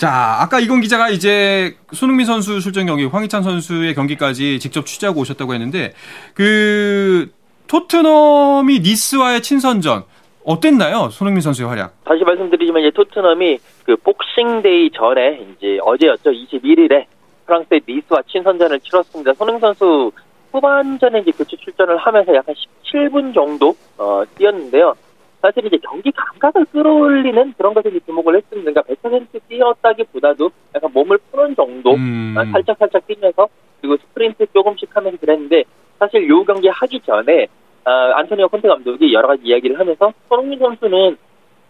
자, 0.00 0.38
아까 0.40 0.60
이건 0.60 0.80
기자가 0.80 1.10
이제 1.10 1.76
손흥민 1.92 2.24
선수 2.24 2.60
출전 2.60 2.86
경기, 2.86 3.04
황희찬 3.04 3.42
선수의 3.42 3.94
경기까지 3.94 4.58
직접 4.58 4.86
취재하고 4.86 5.20
오셨다고 5.20 5.52
했는데 5.52 5.92
그 6.32 7.30
토트넘이 7.66 8.80
니스와의 8.80 9.42
친선전 9.42 10.04
어땠나요? 10.44 11.10
손흥민 11.10 11.40
선수의 11.40 11.68
활약. 11.68 12.04
다시 12.04 12.24
말씀드리지만 12.24 12.82
이제 12.82 12.90
토트넘이 12.90 13.58
그 13.84 13.96
복싱데이 13.96 14.90
전에 14.90 15.46
이제 15.56 15.78
어제였죠 15.82 16.30
21일에 16.30 17.04
프랑스의 17.46 17.82
니스와 17.86 18.22
친선전을 18.28 18.80
치렀습니다. 18.80 19.34
손흥민 19.34 19.60
선수 19.60 20.12
후반전에 20.52 21.20
이제 21.20 21.30
교체 21.32 21.56
출전을 21.56 21.96
하면서 21.96 22.34
약간 22.34 22.54
17분 22.84 23.34
정도 23.34 23.74
어, 23.98 24.22
뛰었는데요. 24.36 24.94
사실 25.42 25.64
이제 25.64 25.78
경기 25.82 26.10
감각을 26.12 26.66
끌어올리는 26.66 27.54
그런 27.56 27.72
것에 27.72 27.90
주목을 28.04 28.36
했습니다. 28.36 28.82
그러니까 28.82 29.08
100% 29.08 29.40
뛰었다기보다도 29.48 30.50
약간 30.74 30.90
몸을 30.92 31.18
푸는 31.30 31.56
정도 31.56 31.94
음. 31.94 32.34
아, 32.36 32.44
살짝 32.46 32.76
살짝 32.78 33.06
뛰면서 33.06 33.48
그리고 33.80 33.96
스프린트 33.96 34.46
조금씩 34.52 34.94
하면서 34.94 35.16
그랬는데 35.18 35.64
사실 35.98 36.28
요 36.28 36.44
경기 36.44 36.68
하기 36.68 37.00
전에 37.00 37.46
아, 37.84 38.12
안토니오 38.18 38.48
콘테 38.48 38.68
감독이 38.68 39.12
여러 39.12 39.28
가지 39.28 39.42
이야기를 39.44 39.78
하면서 39.78 40.12
손흥민 40.28 40.58
선수는 40.58 41.16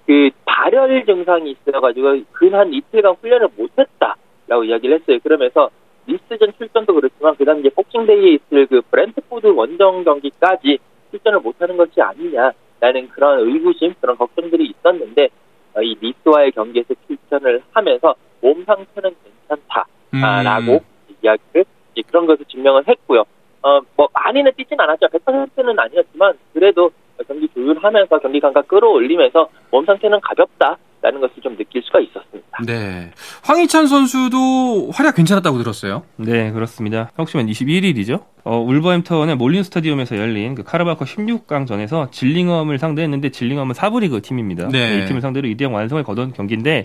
그 0.07 0.31
발열 0.45 1.05
증상이 1.07 1.55
있어가지고 1.69 2.21
근 2.33 2.55
한 2.55 2.73
이틀간 2.73 3.15
훈련을 3.21 3.49
못했다라고 3.57 4.65
이야기를 4.65 5.01
했어요. 5.01 5.19
그러면서 5.23 5.71
니스전 6.07 6.53
출전도 6.59 6.95
그렇지만 6.95 7.37
그다음 7.37 7.61
이제 7.61 7.69
Boxing 7.71 8.08
Day에 8.08 8.33
있을 8.33 8.67
그 8.67 8.81
브렌트포드 8.91 9.47
원정 9.47 10.03
경기까지 10.05 10.79
출전을 11.11 11.41
못하는 11.41 11.77
것이 11.77 12.01
아니냐라는 12.01 13.09
그런 13.11 13.41
의구심 13.41 13.95
그런 14.01 14.17
걱정들이 14.17 14.67
있었는데 14.67 15.29
어, 15.75 15.83
이 15.83 15.97
리스와의 16.01 16.51
경기에서 16.53 16.95
출전을 17.07 17.63
하면서 17.73 18.15
몸 18.41 18.65
상태는 18.65 19.15
괜찮다라고 19.49 20.73
음. 20.73 21.15
이야기를 21.23 21.65
이제 21.95 22.03
그런 22.09 22.27
것을 22.27 22.45
증명을 22.47 22.89
했고요. 22.89 23.25
어, 23.63 23.81
뭐, 23.97 24.09
많이는 24.13 24.51
뛰진 24.57 24.81
않았죠. 24.81 25.07
100%는 25.09 25.79
아니었지만, 25.79 26.35
그래도 26.53 26.91
경기 27.27 27.49
조율하면서 27.55 28.19
경기 28.19 28.41
감각 28.41 28.67
끌어올리면서 28.69 29.49
몸 29.71 29.85
상태는 29.85 30.21
가볍다라는 30.21 31.21
것을 31.21 31.43
좀 31.43 31.57
느낄 31.57 31.83
수가 31.83 32.01
있었습니다. 32.01 32.59
네. 32.67 33.11
황희찬 33.43 33.87
선수도 33.87 34.91
활약 34.93 35.17
괜찮았다고 35.17 35.59
들었어요. 35.59 36.03
네, 36.17 36.51
그렇습니다. 36.53 37.11
혹시만 37.19 37.47
21일이죠. 37.47 38.25
어, 38.45 38.59
울버햄턴의 38.59 39.37
몰린 39.37 39.63
스타디움에서 39.63 40.17
열린 40.17 40.55
그 40.55 40.63
카라바코 40.63 41.05
16강전에서 41.05 42.11
질링엄을 42.11 42.79
상대했는데 42.79 43.31
질링엄은 43.31 43.75
사부리그 43.75 44.23
팀입니다. 44.23 44.69
네. 44.69 44.99
이 44.99 45.07
팀을 45.07 45.21
상대로 45.21 45.47
2대0 45.49 45.73
완성을 45.73 46.03
거둔 46.03 46.33
경기인데 46.33 46.83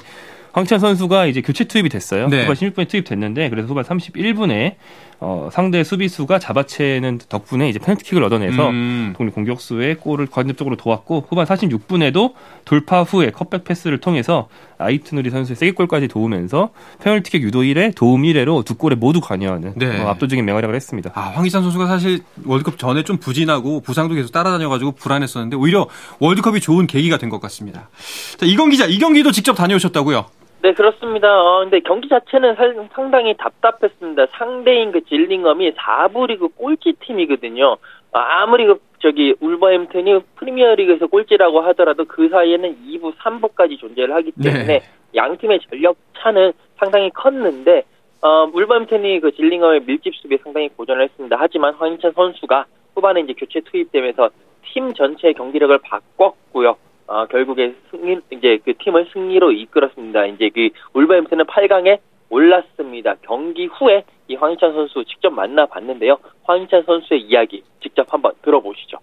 황찬 0.51 0.79
선수가 0.79 1.25
이제 1.25 1.41
교체 1.41 1.65
투입이 1.65 1.89
됐어요. 1.89 2.27
네. 2.29 2.43
후반 2.43 2.55
16분에 2.55 2.87
투입됐는데 2.87 3.49
그래서 3.49 3.67
후반 3.67 3.83
31분에 3.83 4.75
어, 5.19 5.49
상대 5.51 5.83
수비수가 5.83 6.39
잡아채는 6.39 7.19
덕분에 7.29 7.69
이제 7.69 7.79
페널티킥을 7.79 8.23
얻어내서 8.23 8.69
음. 8.69 9.13
독일 9.15 9.31
공격수의 9.31 9.95
골을 9.95 10.27
간접적으로 10.27 10.75
도왔고 10.75 11.25
후반 11.29 11.45
46분에도 11.45 12.33
돌파 12.65 13.03
후에 13.03 13.31
컵백 13.31 13.63
패스를 13.63 13.99
통해서 13.99 14.47
아이트누리 14.77 15.29
선수의 15.29 15.55
세게골까지 15.55 16.07
도우면서 16.07 16.69
페널티킥 17.01 17.43
유도 17.43 17.61
1회 17.61 17.95
도움 17.95 18.23
1회로 18.23 18.65
두 18.65 18.75
골에 18.75 18.95
모두 18.95 19.21
관여하는 19.21 19.73
네. 19.75 20.01
어, 20.01 20.09
압도적인 20.09 20.43
맹활약을 20.45 20.75
했습니다. 20.75 21.11
아, 21.15 21.21
황희찬 21.35 21.61
선수가 21.63 21.87
사실 21.87 22.19
월드컵 22.45 22.77
전에 22.77 23.03
좀 23.03 23.17
부진하고 23.17 23.81
부상도 23.81 24.15
계속 24.15 24.31
따라다녀가지고 24.31 24.93
불안했었는데 24.93 25.55
오히려 25.57 25.87
월드컵이 26.19 26.59
좋은 26.61 26.87
계기가 26.87 27.17
된 27.17 27.25
것 27.25 27.41
같습니다. 27.41 27.89
자, 28.37 28.45
이건 28.45 28.69
기자, 28.69 28.85
이 28.85 28.99
경기도 28.99 29.31
직접 29.31 29.55
다녀오셨다고요? 29.55 30.25
네, 30.65 30.73
그렇습니다. 30.73 31.27
어, 31.43 31.59
근데 31.59 31.79
경기 31.81 32.09
자체는 32.09 32.55
살- 32.55 32.89
상당히 32.91 33.35
답답했습니다. 33.37 34.25
상대인 34.31 34.91
그 34.91 35.05
질링엄이 35.05 35.73
4부 35.73 36.25
리그 36.25 36.47
꼴찌 36.47 36.93
팀이거든요. 37.01 37.77
아, 38.13 38.41
아무리 38.41 38.65
그 38.65 38.79
저기 38.97 39.35
울버햄튼이 39.41 40.21
프리미어리그에서 40.37 41.05
꼴찌라고 41.05 41.61
하더라도 41.61 42.05
그 42.05 42.29
사이에는 42.29 42.77
2부, 42.87 43.13
3부까지 43.15 43.77
존재를 43.77 44.15
하기 44.15 44.31
때문에 44.43 44.65
네. 44.65 44.81
양 45.13 45.37
팀의 45.37 45.59
전력 45.69 45.97
차는 46.17 46.53
상당히 46.79 47.11
컸는데 47.11 47.83
어, 48.23 48.49
울버햄튼이 48.51 49.19
그 49.19 49.35
질링엄의 49.35 49.81
밀집 49.85 50.15
수비에 50.15 50.39
상당히 50.41 50.69
고전을 50.69 51.03
했습니다. 51.03 51.37
하지만 51.39 51.75
황희찬 51.75 52.13
선수가 52.13 52.65
후반에 52.95 53.19
이제 53.21 53.33
교체 53.33 53.59
투입되면서 53.59 54.31
팀 54.63 54.91
전체의 54.95 55.35
경기력을 55.35 55.77
바꿨고요. 55.77 56.75
어, 57.07 57.25
결국에 57.27 57.75
승리, 57.91 58.17
이제 58.31 58.59
그 58.63 58.73
팀을 58.77 59.07
승리로 59.13 59.51
이끌었습니다. 59.51 60.25
이제 60.27 60.49
그 60.53 60.69
울버햄튼은 60.93 61.45
8강에 61.45 61.99
올랐습니다. 62.29 63.15
경기 63.21 63.67
후에 63.67 64.03
이 64.27 64.35
황희찬 64.35 64.73
선수 64.73 65.05
직접 65.05 65.29
만나봤는데요. 65.31 66.17
황희찬 66.43 66.83
선수의 66.85 67.21
이야기 67.21 67.63
직접 67.81 68.11
한번 68.11 68.33
들어보시죠. 68.41 68.97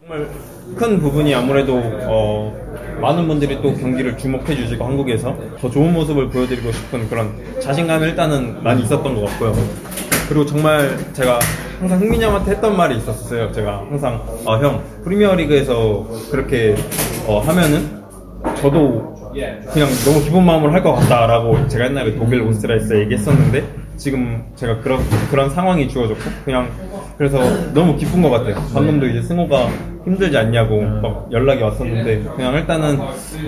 정말 0.00 0.28
큰 0.76 1.00
부분이 1.00 1.34
아무래도 1.34 1.80
어, 2.08 2.52
많은 3.00 3.26
분들이 3.26 3.56
또 3.62 3.72
경기를 3.72 4.18
주목해 4.18 4.54
주시고 4.54 4.84
한국에서 4.84 5.34
더 5.58 5.70
좋은 5.70 5.94
모습을 5.94 6.28
보여드리고 6.28 6.70
싶은 6.72 7.08
그런 7.08 7.32
자신감이 7.60 8.04
일단은 8.08 8.62
많이 8.62 8.82
있었던 8.82 9.14
것 9.14 9.24
같고요. 9.30 9.52
그리고 10.28 10.44
정말 10.44 10.96
제가 11.14 11.38
항상 11.78 12.00
흥민이 12.00 12.24
형한테 12.24 12.52
했던 12.52 12.76
말이 12.76 12.96
있었어요. 12.96 13.50
제가 13.52 13.78
항상 13.78 14.22
어, 14.46 14.58
형 14.58 14.82
프리미어리그에서 15.04 16.06
그렇게 16.30 16.74
어, 17.26 17.40
하면은 17.40 18.02
저도 18.56 19.14
그냥 19.72 19.88
너무 20.04 20.22
기쁜 20.22 20.44
마음으로 20.44 20.72
할 20.72 20.82
것 20.82 20.92
같다라고 20.94 21.66
제가 21.68 21.86
옛날에 21.86 22.14
독일 22.14 22.42
오스트리아에서 22.42 23.00
얘기했었는데 23.00 23.64
지금 23.96 24.44
제가 24.56 24.80
그런 24.80 25.00
그런 25.30 25.50
상황이 25.50 25.88
주어졌고 25.88 26.20
그냥 26.44 26.70
그래서 27.16 27.38
너무 27.72 27.96
기쁜 27.96 28.22
것 28.22 28.30
같아요. 28.30 28.56
방금도 28.74 29.06
이제 29.08 29.22
승호가 29.22 29.68
힘들지 30.04 30.36
않냐고 30.36 30.82
막 30.82 31.28
연락이 31.32 31.62
왔었는데 31.62 32.24
그냥 32.36 32.54
일단은 32.54 32.98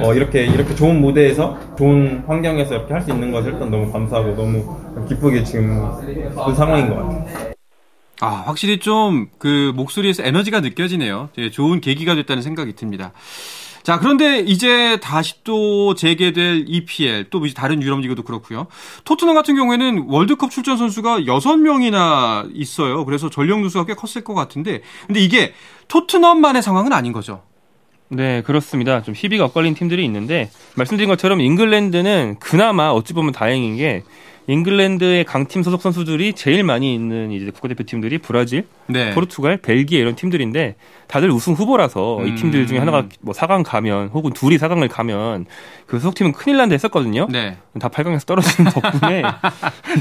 어, 0.00 0.14
이렇게 0.14 0.44
이렇게 0.46 0.74
좋은 0.74 1.00
무대에서 1.00 1.58
좋은 1.76 2.22
환경에서 2.26 2.74
이렇게 2.74 2.92
할 2.94 3.02
수 3.02 3.10
있는 3.10 3.30
것을 3.32 3.52
일단 3.52 3.70
너무 3.70 3.90
감사하고 3.92 4.34
너무 4.34 5.04
기쁘게 5.08 5.44
지금 5.44 5.88
그 6.46 6.54
상황인 6.54 6.88
것 6.88 6.96
같아요. 6.96 7.26
아, 8.22 8.44
확실히 8.46 8.78
좀 8.78 9.28
그 9.38 9.72
목소리에서 9.76 10.22
에너지가 10.24 10.60
느껴지네요. 10.60 11.28
되게 11.36 11.50
좋은 11.50 11.80
계기가 11.80 12.14
됐다는 12.14 12.42
생각이 12.42 12.74
듭니다. 12.74 13.12
자, 13.86 14.00
그런데 14.00 14.40
이제 14.40 14.98
다시 15.00 15.34
또 15.44 15.94
재개될 15.94 16.64
EPL, 16.66 17.30
또 17.30 17.46
다른 17.54 17.80
유럽 17.80 18.00
리그도 18.00 18.24
그렇고요. 18.24 18.66
토트넘 19.04 19.36
같은 19.36 19.54
경우에는 19.54 20.06
월드컵 20.08 20.50
출전 20.50 20.76
선수가 20.76 21.20
6명이나 21.20 22.50
있어요. 22.52 23.04
그래서 23.04 23.30
전력 23.30 23.60
누수가 23.60 23.84
꽤 23.84 23.94
컸을 23.94 24.24
것 24.24 24.34
같은데. 24.34 24.82
근데 25.06 25.20
이게 25.20 25.54
토트넘만의 25.86 26.62
상황은 26.62 26.92
아닌 26.92 27.12
거죠. 27.12 27.44
네, 28.08 28.42
그렇습니다. 28.42 29.04
좀 29.04 29.14
희비가 29.16 29.44
엇갈린 29.44 29.74
팀들이 29.74 30.04
있는데 30.04 30.50
말씀드린 30.74 31.08
것처럼 31.08 31.40
잉글랜드는 31.40 32.40
그나마 32.40 32.88
어찌 32.88 33.12
보면 33.12 33.30
다행인 33.30 33.76
게 33.76 34.02
잉글랜드의 34.48 35.24
강팀 35.24 35.62
소속 35.62 35.82
선수들이 35.82 36.34
제일 36.34 36.62
많이 36.62 36.94
있는 36.94 37.32
이제 37.32 37.50
국가대표 37.50 37.84
팀들이 37.84 38.18
브라질, 38.18 38.66
네. 38.86 39.12
포르투갈, 39.12 39.56
벨기에 39.56 39.98
이런 39.98 40.14
팀들인데 40.14 40.76
다들 41.08 41.30
우승 41.30 41.54
후보라서 41.54 42.24
이 42.24 42.34
팀들 42.36 42.66
중에 42.66 42.78
음. 42.78 42.82
하나가 42.82 43.08
뭐 43.20 43.34
4강 43.34 43.64
가면 43.64 44.08
혹은 44.08 44.32
둘이 44.32 44.56
4강을 44.56 44.88
가면 44.88 45.46
그 45.86 45.98
소속팀은 45.98 46.32
큰일 46.32 46.58
난다 46.58 46.74
했었거든요. 46.74 47.26
네. 47.30 47.56
다 47.80 47.88
8강에서 47.88 48.24
떨어지는 48.26 48.70
덕분에 48.72 49.22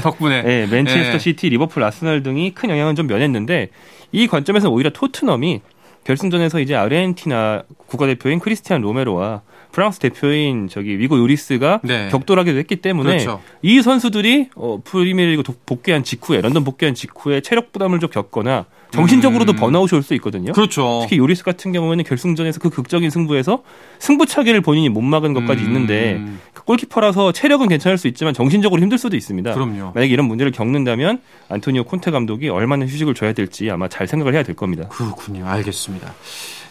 덕분에. 0.02 0.42
네, 0.42 0.66
맨체스터 0.66 1.12
네. 1.12 1.18
시티, 1.18 1.48
리버풀, 1.48 1.82
아스널 1.82 2.22
등이 2.22 2.54
큰 2.54 2.70
영향은 2.70 2.94
좀 2.94 3.08
면했는데 3.08 3.70
이 4.12 4.26
관점에서 4.28 4.70
오히려 4.70 4.90
토트넘이 4.90 5.60
결승전에서 6.04 6.60
이제 6.60 6.76
아르헨티나 6.76 7.64
국가대표인 7.88 8.38
크리스티안 8.38 8.80
로메로와 8.80 9.42
프랑스 9.76 9.98
대표인 9.98 10.68
저기 10.70 10.98
위고 10.98 11.18
요리스가 11.18 11.80
네. 11.84 12.08
격돌하기도 12.10 12.56
했기 12.58 12.76
때문에 12.76 13.10
그렇죠. 13.18 13.42
이 13.60 13.82
선수들이 13.82 14.48
어, 14.54 14.80
프리미어리그 14.82 15.42
도- 15.42 15.54
복귀한 15.66 16.02
직후에 16.02 16.40
런던 16.40 16.64
복귀한 16.64 16.94
직후에 16.94 17.42
체력 17.42 17.72
부담을 17.74 18.00
좀 18.00 18.08
겪거나 18.08 18.64
정신적으로도 18.90 19.52
음. 19.52 19.56
번아웃이 19.56 19.90
올 19.98 20.02
수 20.02 20.14
있거든요. 20.14 20.52
그렇죠. 20.52 21.00
특히 21.02 21.18
요리스 21.18 21.44
같은 21.44 21.72
경우에는 21.72 22.04
결승전에서 22.04 22.58
그 22.60 22.70
극적인 22.70 23.10
승부에서 23.10 23.64
승부차기를 23.98 24.62
본인이 24.62 24.88
못 24.88 25.02
막은 25.02 25.34
것까지 25.34 25.62
음. 25.62 25.66
있는데 25.66 26.22
그 26.54 26.64
골키퍼라서 26.64 27.32
체력은 27.32 27.68
괜찮을 27.68 27.98
수 27.98 28.08
있지만 28.08 28.32
정신적으로 28.32 28.80
힘들 28.80 28.96
수도 28.96 29.14
있습니다. 29.14 29.52
그럼요. 29.52 29.92
만약에 29.94 30.06
이런 30.10 30.24
문제를 30.26 30.52
겪는다면 30.52 31.20
안토니오 31.50 31.84
콘테 31.84 32.10
감독이 32.12 32.48
얼마나 32.48 32.86
휴식을 32.86 33.12
줘야 33.12 33.34
될지 33.34 33.70
아마 33.70 33.88
잘 33.88 34.06
생각을 34.06 34.32
해야 34.32 34.42
될 34.42 34.56
겁니다. 34.56 34.88
그렇군요. 34.88 35.46
알겠습니다. 35.46 36.14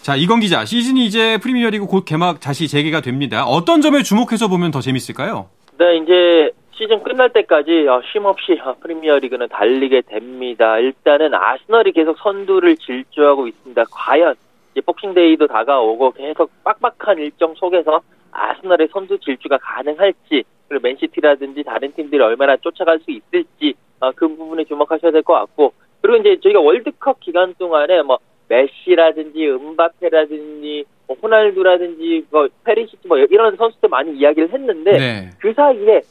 자, 0.06 0.16
이건 0.16 0.40
기자, 0.40 0.66
시즌이 0.66 1.04
이제 1.04 1.40
프리미어리그 1.40 1.88
곧 1.88 2.06
개막 2.06 2.40
다시 2.40 2.68
재개가 2.68 3.02
됩니다. 3.02 3.44
어떤 3.48 3.82
점에 3.82 4.04
주목해서 4.04 4.48
보면 4.50 4.70
더 4.70 4.80
재밌을까요? 4.80 5.50
네, 5.80 5.98
이제 5.98 6.52
시즌 6.78 7.02
끝날 7.02 7.34
때까지 7.34 7.88
어, 7.88 8.04
쉼 8.12 8.24
없이 8.24 8.56
어, 8.64 8.76
프리미어리그는 8.82 9.48
달리게 9.50 10.02
됩니다. 10.02 10.78
일단은 10.78 11.34
아스널이 11.34 11.92
계속 11.94 12.20
선두를 12.20 12.78
질주하고 12.78 13.48
있습니다. 13.48 13.84
과연 13.90 14.36
이제 14.74 14.82
복싱데이도 14.82 15.48
다가오고 15.48 16.12
계속 16.12 16.52
빡빡한 16.64 17.18
일정 17.18 17.56
속에서 17.56 18.02
아스널의 18.32 18.90
선두 18.92 19.18
질주가 19.18 19.58
가능할지 19.58 20.44
그리고 20.68 20.84
맨시티라든지 20.84 21.64
다른 21.64 21.92
팀들이 21.94 22.22
얼마나 22.22 22.56
쫓아갈 22.58 23.00
수 23.00 23.10
있을지 23.10 23.74
어, 24.00 24.12
그 24.12 24.28
부분에 24.28 24.66
주목하셔야 24.66 25.12
될 25.12 25.24
것 25.24 25.34
같고 25.34 25.74
그리고 26.02 26.18
이제 26.20 26.40
저희가 26.44 26.60
월드컵 26.60 27.22
기간 27.22 27.56
동안에 27.58 28.04
뭐 28.04 28.20
메시라든지 28.48 29.48
음바페라든지 29.48 30.86
뭐 31.08 31.16
호날두라든지 31.22 32.26
뭐 32.32 32.48
페리시치 32.64 33.08
뭐 33.08 33.18
이런 33.18 33.56
선수들 33.56 33.90
많이 33.90 34.16
이야기를 34.18 34.52
했는데 34.52 34.92
네. 34.92 35.30
그 35.40 35.54
사이에 35.54 36.02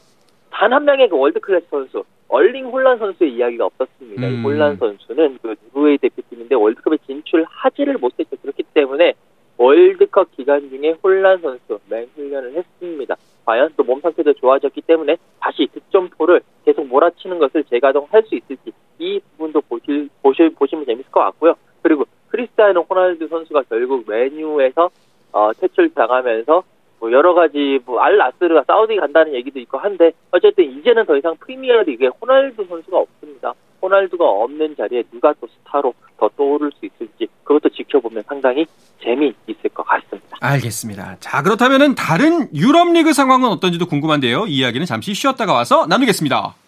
단 0.51 0.71
한 0.71 0.85
명의 0.85 1.09
그 1.09 1.17
world 1.17 1.39
class 1.39 1.67
선수 1.69 2.03
엘링 2.27 2.65
홀란 2.67 2.97
선수의 2.97 3.33
이야기가 3.33 3.65
없었습니다. 3.65 4.27
이 4.27 4.33
음. 4.35 4.43
홀란 4.43 4.77
선수는 4.77 5.37
그 5.41 5.55
노르웨이 5.73 5.97
대표팀인데 5.97 6.55
월드컵에 6.55 6.97
진출하지를 7.05 7.95
못했죠. 7.97 8.35
그렇기 8.41 8.63
때문에 8.73 9.13
월드컵 9.57 10.31
기간 10.35 10.69
중에 10.69 10.95
홀란 11.03 11.39
선수 11.41 11.79
맹훈련을 11.89 12.55
했습니다. 12.55 13.15
과연 13.45 13.69
또 13.77 13.83
몸 13.83 14.01
상태도 14.01 14.33
좋아졌기 14.33 14.81
때문에 14.81 15.17
다시 15.39 15.67
득점포를 15.71 16.41
계속 16.65 16.87
몰아치는 16.87 17.37
것을 17.37 17.63
재가동할 17.65 18.23
수 18.23 18.35
있을지 18.35 18.71
이 18.97 19.19
부분도 19.31 19.61
보실, 19.61 20.09
보실, 20.23 20.49
보시면 20.51 20.85
재밌을 20.85 21.11
것 21.11 21.19
같고요. 21.21 21.53
그리고 21.85 22.03
크리스티아노 22.29 22.87
호날두 22.89 23.27
선수가 23.27 23.61
결국 23.69 24.05
메뉴에서 24.07 24.89
어, 25.31 25.51
퇴출 25.53 25.93
당하면서 25.93 26.63
뭐 26.99 27.11
여러 27.11 27.35
가지 27.35 27.77
뭐 27.85 27.99
알나스르가 27.99 28.63
사우디 28.65 28.95
간다는 28.95 29.35
얘기도 29.35 29.59
있고 29.59 29.77
한데 29.77 30.11
어쨌든 30.31 30.63
이제는 30.63 31.05
더 31.05 31.15
이상 31.15 31.35
프리미어리그에 31.39 32.09
호날두 32.19 32.65
선수가 32.67 32.97
없습니다. 32.97 33.53
호날두가 33.83 34.25
없는 34.27 34.75
자리에 34.75 35.03
누가 35.11 35.31
또 35.39 35.45
스타로 35.45 35.93
더 36.17 36.27
떠오를 36.35 36.71
수 36.71 36.87
있을지 36.87 37.27
그것도 37.43 37.69
지켜보면 37.69 38.23
상당히 38.25 38.65
재미있을 39.03 39.69
것 39.71 39.83
같습니다. 39.83 40.37
알겠습니다. 40.41 41.17
자, 41.19 41.43
그렇다면은 41.43 41.93
다른 41.93 42.47
유럽 42.55 42.91
리그 42.93 43.13
상황은 43.13 43.47
어떤지도 43.49 43.85
궁금한데요. 43.85 44.47
이 44.47 44.57
이야기는 44.57 44.87
잠시 44.87 45.13
쉬었다가 45.13 45.53
와서 45.53 45.85
나누겠습니다. 45.85 46.64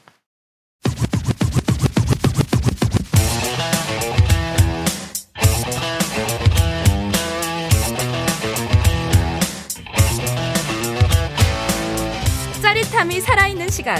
짜릿함이 12.97 13.21
살아있는 13.21 13.69
시간 13.69 13.97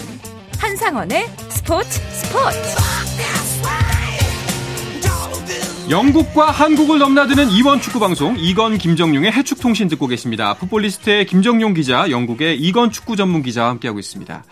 한상원의 0.60 1.28
스포츠 1.50 1.90
스포츠 1.90 2.58
영국과 5.90 6.52
한국을 6.52 7.00
넘나드는 7.00 7.50
이원 7.52 7.80
축구 7.80 8.00
방송 8.00 8.36
이건 8.38 8.78
김정용의 8.78 9.32
해축 9.32 9.62
통신 9.62 9.88
듣고 9.88 10.08
계십니다. 10.08 10.54
풋볼리스트의 10.56 11.26
김정용 11.26 11.74
기자, 11.76 12.10
영국의 12.10 12.60
이건 12.60 12.92
축구 12.92 13.16
전문 13.16 13.42
기자와 13.42 13.70
함께하고 13.70 13.98
있습니다. 13.98 14.44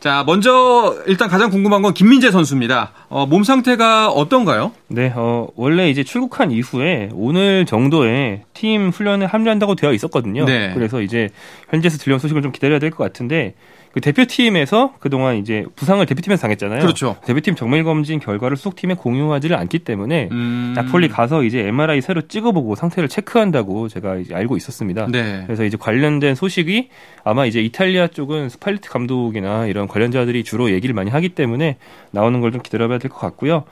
자, 0.00 0.22
먼저 0.26 0.98
일단 1.06 1.30
가장 1.30 1.48
궁금한 1.50 1.80
건 1.80 1.94
김민재 1.94 2.30
선수입니다. 2.30 2.92
어, 3.08 3.24
몸 3.24 3.42
상태가 3.42 4.10
어떤가요? 4.10 4.72
네, 4.88 5.10
어, 5.16 5.48
원래 5.56 5.88
이제 5.88 6.04
출국한 6.04 6.50
이후에 6.50 7.08
오늘 7.14 7.64
정도에 7.64 8.42
팀 8.52 8.90
훈련에 8.90 9.24
합류한다고 9.24 9.76
되어 9.76 9.94
있었거든요. 9.94 10.44
네. 10.44 10.72
그래서 10.74 11.00
이제 11.00 11.30
현지에서 11.70 11.96
들려온 11.96 12.18
소식을 12.18 12.42
좀 12.42 12.52
기다려야 12.52 12.78
될 12.80 12.90
것 12.90 12.98
같은데 12.98 13.54
그 13.92 14.00
대표팀에서 14.00 14.94
그동안 15.00 15.36
이제 15.36 15.64
부상을 15.76 16.04
대표팀에서 16.06 16.40
당했잖아요. 16.42 16.80
그렇죠. 16.80 17.16
대표팀 17.26 17.54
정밀 17.56 17.84
검진 17.84 18.20
결과를 18.20 18.56
수속팀에 18.56 18.94
공유하지를 18.94 19.56
않기 19.56 19.80
때문에 19.80 20.28
음, 20.32 20.72
나폴리 20.74 21.08
가서 21.08 21.42
이제 21.42 21.60
MRI 21.68 22.00
새로 22.00 22.22
찍어보고 22.22 22.74
상태를 22.74 23.08
체크한다고 23.08 23.88
제가 23.88 24.16
이제 24.16 24.34
알고 24.34 24.56
있었습니다. 24.56 25.08
네. 25.10 25.42
그래서 25.46 25.64
이제 25.64 25.76
관련된 25.78 26.34
소식이 26.34 26.88
아마 27.24 27.44
이제 27.44 27.60
이탈리아 27.60 28.06
쪽은 28.06 28.48
스팔리트 28.48 28.88
감독이나 28.88 29.66
이런 29.66 29.86
관련자들이 29.88 30.42
주로 30.44 30.70
얘기를 30.70 30.94
많이 30.94 31.10
하기 31.10 31.30
때문에 31.30 31.76
나오는 32.12 32.40
걸 32.40 32.52
좀 32.52 32.60
기다려봐야 32.62 32.98
될 32.98 33.10
것 33.10 33.18
같고요. 33.18 33.64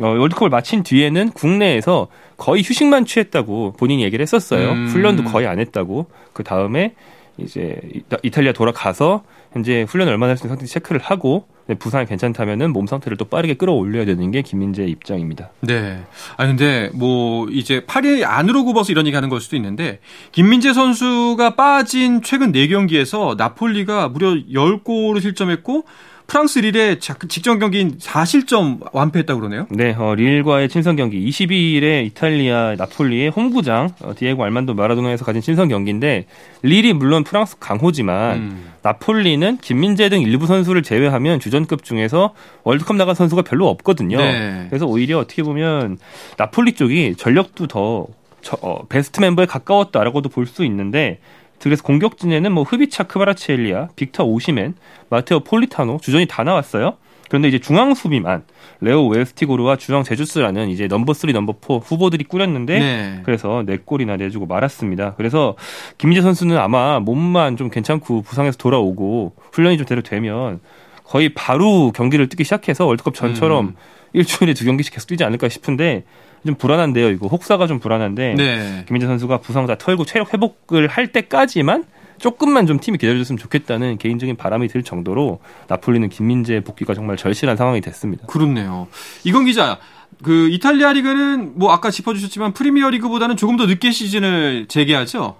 어, 0.00 0.06
월드컵을 0.06 0.48
마친 0.48 0.84
뒤에는 0.84 1.30
국내에서 1.30 2.06
거의 2.36 2.62
휴식만 2.62 3.04
취했다고 3.04 3.74
본인이 3.78 4.04
얘기를 4.04 4.22
했었어요. 4.22 4.70
음. 4.70 4.86
훈련도 4.88 5.24
거의 5.24 5.46
안 5.48 5.58
했다고. 5.58 6.06
그 6.32 6.44
다음에 6.44 6.94
이제 7.38 7.76
이탈리아 8.22 8.52
돌아가서 8.52 9.22
현재 9.52 9.82
훈련을 9.88 10.12
얼마나 10.12 10.30
할 10.30 10.36
수 10.36 10.46
있는 10.46 10.56
상태 10.56 10.66
체크를 10.66 11.00
하고 11.00 11.46
네, 11.66 11.74
부상이 11.74 12.06
괜찮다면은 12.06 12.72
몸 12.72 12.86
상태를 12.86 13.16
또 13.18 13.26
빠르게 13.26 13.54
끌어올려야 13.54 14.06
되는 14.06 14.30
게 14.30 14.40
김민재의 14.42 14.90
입장입니다. 14.90 15.50
네. 15.60 16.02
아 16.36 16.46
근데 16.46 16.90
뭐 16.94 17.46
이제 17.50 17.84
팔이 17.86 18.24
안으로 18.24 18.64
굽어서 18.64 18.90
이런 18.90 19.06
얘기 19.06 19.14
하는 19.14 19.28
걸 19.28 19.40
수도 19.40 19.56
있는데 19.56 20.00
김민재 20.32 20.72
선수가 20.72 21.56
빠진 21.56 22.22
최근 22.22 22.52
4경기에서 22.52 23.36
나폴리가 23.36 24.08
무려 24.08 24.30
10골을 24.30 25.20
실점했고 25.20 25.84
프랑스 26.28 26.58
릴의 26.58 27.00
자- 27.00 27.16
직전 27.26 27.58
경기인 27.58 27.96
4실점 27.96 28.80
완패했다고 28.92 29.40
그러네요. 29.40 29.66
네, 29.70 29.94
어, 29.98 30.14
릴과의 30.14 30.68
친선 30.68 30.94
경기 30.94 31.26
22일에 31.26 32.04
이탈리아 32.04 32.74
나폴리의 32.76 33.30
홈구장 33.30 33.88
어, 34.02 34.12
디에고 34.14 34.44
아르만도 34.44 34.74
마라도나에서 34.74 35.24
가진 35.24 35.40
친선 35.40 35.68
경기인데 35.70 36.26
릴이 36.62 36.92
물론 36.92 37.24
프랑스 37.24 37.56
강호지만 37.58 38.36
음. 38.36 38.64
나폴리는 38.82 39.56
김민재 39.62 40.10
등 40.10 40.20
일부 40.20 40.46
선수를 40.46 40.82
제외하면 40.82 41.40
주전급 41.40 41.82
중에서 41.82 42.34
월드컵 42.62 42.96
나간 42.96 43.14
선수가 43.14 43.40
별로 43.42 43.66
없거든요. 43.68 44.18
네. 44.18 44.66
그래서 44.68 44.84
오히려 44.84 45.20
어떻게 45.20 45.42
보면 45.42 45.96
나폴리 46.36 46.74
쪽이 46.74 47.14
전력도 47.16 47.68
더 47.68 48.06
저- 48.42 48.58
어, 48.60 48.84
베스트 48.86 49.20
멤버에 49.20 49.46
가까웠다라고도 49.46 50.28
볼 50.28 50.44
수 50.46 50.62
있는데 50.66 51.20
그래서 51.60 51.82
공격진에는 51.82 52.52
뭐 52.52 52.62
흐비차 52.62 53.04
크바라츠헬리아, 53.04 53.88
빅터 53.96 54.24
오시멘, 54.24 54.74
마테오 55.10 55.40
폴리타노 55.40 55.98
주전이 56.02 56.26
다 56.26 56.44
나왔어요. 56.44 56.96
그런데 57.28 57.48
이제 57.48 57.58
중앙 57.58 57.94
수비만 57.94 58.42
레오 58.80 59.08
외스티고르와 59.08 59.76
주앙 59.76 60.02
제주스라는 60.02 60.70
이제 60.70 60.86
넘버 60.86 61.12
3, 61.12 61.30
넘버 61.32 61.56
4 61.60 61.74
후보들이 61.74 62.24
꾸렸는데 62.24 62.78
네. 62.78 63.20
그래서 63.24 63.62
네 63.66 63.78
골이나 63.84 64.16
내주고 64.16 64.46
말았습니다. 64.46 65.14
그래서 65.16 65.54
김민재 65.98 66.22
선수는 66.22 66.56
아마 66.56 67.00
몸만 67.00 67.56
좀 67.56 67.70
괜찮고 67.70 68.22
부상에서 68.22 68.56
돌아오고 68.56 69.34
훈련이 69.52 69.76
좀 69.76 69.86
제대로 69.86 70.00
되면 70.00 70.60
거의 71.04 71.30
바로 71.30 71.92
경기를 71.92 72.28
뛰기 72.28 72.44
시작해서 72.44 72.86
월드컵 72.86 73.14
전처럼 73.14 73.66
음. 73.66 73.74
일주일에 74.12 74.54
두 74.54 74.64
경기씩 74.64 74.94
계속 74.94 75.06
뛰지 75.08 75.24
않을까 75.24 75.48
싶은데 75.48 76.04
좀 76.46 76.54
불안한데요. 76.54 77.10
이거 77.10 77.26
혹사가 77.26 77.66
좀 77.66 77.78
불안한데 77.78 78.34
네. 78.34 78.84
김민재 78.86 79.06
선수가 79.06 79.38
부상 79.38 79.66
다 79.66 79.76
털고 79.76 80.04
체력 80.04 80.32
회복을 80.32 80.86
할 80.86 81.08
때까지만 81.08 81.84
조금만 82.18 82.66
좀 82.66 82.80
팀이 82.80 82.98
기다려줬으면 82.98 83.38
좋겠다는 83.38 83.98
개인적인 83.98 84.36
바람이 84.36 84.68
들 84.68 84.82
정도로 84.82 85.40
나폴리는 85.68 86.08
김민재 86.08 86.60
복귀가 86.60 86.94
정말 86.94 87.16
절실한 87.16 87.56
상황이 87.56 87.80
됐습니다. 87.80 88.26
그렇네요. 88.26 88.88
이건 89.24 89.44
기자, 89.44 89.78
그 90.24 90.48
이탈리아 90.48 90.92
리그는 90.92 91.58
뭐 91.58 91.70
아까 91.70 91.90
짚어주셨지만 91.90 92.54
프리미어 92.54 92.90
리그보다는 92.90 93.36
조금 93.36 93.56
더 93.56 93.66
늦게 93.66 93.90
시즌을 93.92 94.66
재개하죠. 94.66 95.36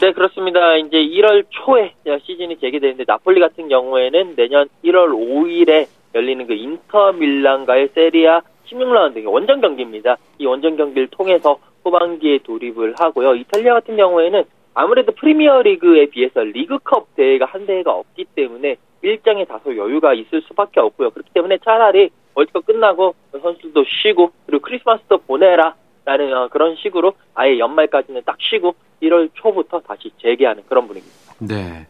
네, 0.00 0.12
그렇습니다. 0.12 0.76
이제 0.76 0.96
1월 0.96 1.44
초에 1.50 1.94
시즌이 2.24 2.58
재개되는데 2.60 3.04
나폴리 3.06 3.40
같은 3.40 3.68
경우에는 3.68 4.36
내년 4.36 4.68
1월 4.84 5.10
5일에 5.10 5.86
열리는 6.14 6.46
그 6.46 6.54
인터 6.54 7.12
밀란과의 7.12 7.90
세리아 7.94 8.42
16라운드 8.66 9.24
원정 9.24 9.60
경기입니다. 9.60 10.16
이 10.38 10.46
원정 10.46 10.76
경기를 10.76 11.08
통해서 11.08 11.58
후반기에 11.84 12.38
돌입을 12.44 12.94
하고요. 12.98 13.34
이탈리아 13.34 13.74
같은 13.74 13.96
경우에는 13.96 14.44
아무래도 14.74 15.12
프리미어 15.12 15.62
리그에 15.62 16.06
비해서 16.06 16.40
리그컵 16.40 17.14
대회가 17.14 17.44
한 17.44 17.66
대회가 17.66 17.92
없기 17.92 18.24
때문에 18.34 18.76
일정에 19.02 19.44
다소 19.44 19.76
여유가 19.76 20.14
있을 20.14 20.42
수밖에 20.42 20.80
없고요. 20.80 21.10
그렇기 21.10 21.30
때문에 21.34 21.58
차라리 21.58 22.10
월드컵 22.34 22.66
끝나고 22.66 23.14
선수들도 23.32 23.84
쉬고 23.84 24.30
그리고 24.46 24.62
크리스마스도 24.62 25.18
보내라 25.18 25.74
라는 26.04 26.32
어, 26.36 26.48
그런 26.48 26.76
식으로 26.76 27.12
아예 27.34 27.58
연말까지는 27.58 28.22
딱 28.24 28.36
쉬고 28.40 28.74
1월 29.02 29.30
초부터 29.34 29.80
다시 29.80 30.10
재개하는 30.20 30.64
그런 30.68 30.86
분위기입니다. 30.86 31.31
네. 31.46 31.86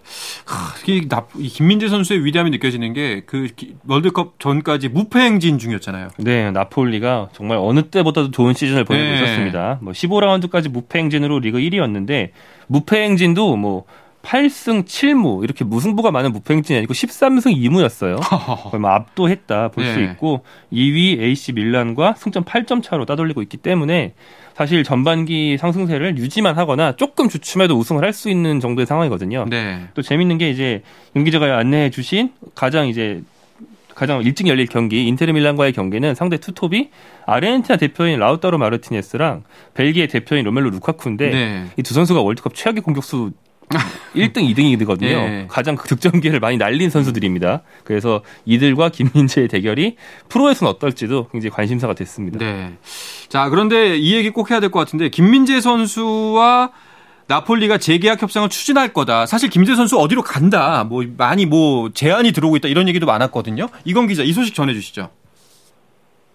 하, 0.47 0.75
이, 0.87 1.09
나, 1.09 1.27
이 1.37 1.49
김민재 1.49 1.88
선수의 1.88 2.25
위대함이 2.25 2.51
느껴지는 2.51 2.93
게 2.93 3.23
그 3.27 3.49
월드컵 3.87 4.38
전까지 4.41 4.88
무패 4.88 5.19
행진 5.21 5.59
중이었잖아요. 5.59 6.09
네, 6.19 6.51
나폴리가 6.51 7.31
정말 7.33 7.59
어느 7.59 7.83
때보다도 7.83 8.31
좋은 8.31 8.55
시즌을 8.55 8.85
보내고 8.85 9.05
네. 9.05 9.15
있었습니다. 9.15 9.79
뭐 9.81 9.93
15라운드까지 9.93 10.69
무패 10.69 10.99
행진으로 10.99 11.38
리그 11.38 11.59
1위였는데 11.59 12.31
무패 12.67 13.03
행진도 13.03 13.57
뭐 13.57 13.85
8승 14.23 14.85
7무 14.85 15.43
이렇게 15.45 15.65
무승부가 15.65 16.11
많은 16.11 16.33
무패 16.33 16.55
행진이 16.55 16.79
아니고 16.79 16.95
13승 16.95 17.55
2무였어요. 17.57 18.21
얼마 18.73 18.95
압도했다 18.95 19.69
볼수 19.69 19.99
네. 19.99 20.05
있고 20.05 20.45
2위 20.73 21.21
AC 21.21 21.53
밀란과 21.53 22.15
승점 22.17 22.45
8점 22.45 22.83
차로 22.83 23.05
따돌리고 23.05 23.43
있기 23.43 23.57
때문에 23.59 24.15
사실 24.55 24.85
전반기 24.85 25.59
상승세를 25.59 26.19
유지만 26.19 26.57
하거나 26.57 26.93
조금 26.93 27.29
주춤해도 27.29 27.77
우승을 27.77 28.05
할 28.05 28.13
수 28.13 28.29
있는 28.29 28.61
정도의 28.61 28.87
상황이거든요. 28.87 29.47
네. 29.49 29.89
또 29.95 30.03
재밌는 30.03 30.37
게 30.39 30.51
이제 30.51 30.83
윤 31.17 31.25
기자가 31.25 31.57
안내해 31.57 31.89
주신 31.91 32.31
가장 32.55 32.89
이제 32.89 33.23
가장 33.95 34.23
일찍 34.23 34.47
열릴 34.49 34.67
경기 34.67 35.07
인테르 35.07 35.33
밀란과의 35.33 35.73
경기는 35.73 36.15
상대 36.15 36.37
투톱이 36.39 36.91
아르헨티나 37.27 37.77
대표인 37.79 38.19
라우타로 38.19 38.59
마르티네스랑 38.59 39.45
벨기에 39.75 40.07
대표인 40.07 40.45
로멜로 40.45 40.71
루카쿠인데 40.71 41.31
네. 41.31 41.65
이두 41.79 41.95
선수가 41.95 42.21
월드컵 42.21 42.55
최악의 42.55 42.83
공격수 42.83 43.33
1등, 44.14 44.37
2등이거든요. 44.55 45.01
네. 45.01 45.46
가장 45.48 45.77
그 45.77 45.88
득점 45.88 46.20
기회를 46.20 46.40
많이 46.40 46.59
날린 46.59 46.90
선수들입니다. 46.90 47.62
그래서 47.85 48.22
이들과 48.44 48.90
김민재의 48.90 49.48
대결이 49.48 49.96
프로에서는 50.29 50.70
어떨지도 50.70 51.29
굉장히 51.29 51.51
관심사가 51.51 51.94
됐습니다. 51.94 52.38
네. 52.38 52.75
자, 53.29 53.48
그런데 53.48 53.96
이 53.96 54.14
얘기 54.14 54.31
꼭 54.31 54.51
해야 54.51 54.61
될 54.61 54.70
것 54.70 54.79
같은데 54.81 55.09
김민재 55.09 55.61
선수와 55.61 56.70
나폴리가 57.29 57.79
재계약 57.79 58.20
협상을 58.20 58.46
추진할 58.51 58.92
거다. 58.92 59.25
사실 59.27 59.48
김민재 59.48 59.75
선수 59.75 59.96
어디로 59.98 60.22
간다. 60.22 60.85
뭐 60.85 61.03
많이 61.16 61.46
뭐 61.46 61.90
제안이 61.94 62.33
들어오고 62.33 62.57
있다. 62.57 62.68
이런 62.68 62.88
얘기도 62.88 63.07
많았거든요. 63.07 63.68
이건 63.85 64.07
기자 64.07 64.22
이 64.22 64.33
소식 64.33 64.55
전해 64.55 64.75
주시죠. 64.75 65.09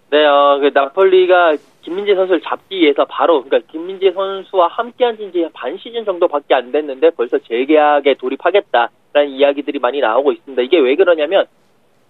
네, 0.10 0.26
어, 0.26 0.58
그 0.60 0.72
나폴리가 0.74 1.58
김민재 1.88 2.16
선수를 2.16 2.42
잡기 2.42 2.82
위해서 2.82 3.06
바로 3.06 3.42
그러니까 3.44 3.72
김민재 3.72 4.12
선수와 4.12 4.68
함께한 4.68 5.16
지 5.16 5.24
이제 5.24 5.48
반 5.54 5.78
시즌 5.78 6.04
정도밖에 6.04 6.54
안 6.54 6.74
됐는데 6.74 7.12
벌써 7.12 7.40
재계약에 7.40 8.16
돌입하겠다라는 8.16 9.30
이야기들이 9.30 9.80
많이 9.80 10.02
나오고 10.02 10.34
있습니다. 10.34 10.64
이게 10.64 10.80
왜 10.80 10.96
그러냐면 10.96 11.46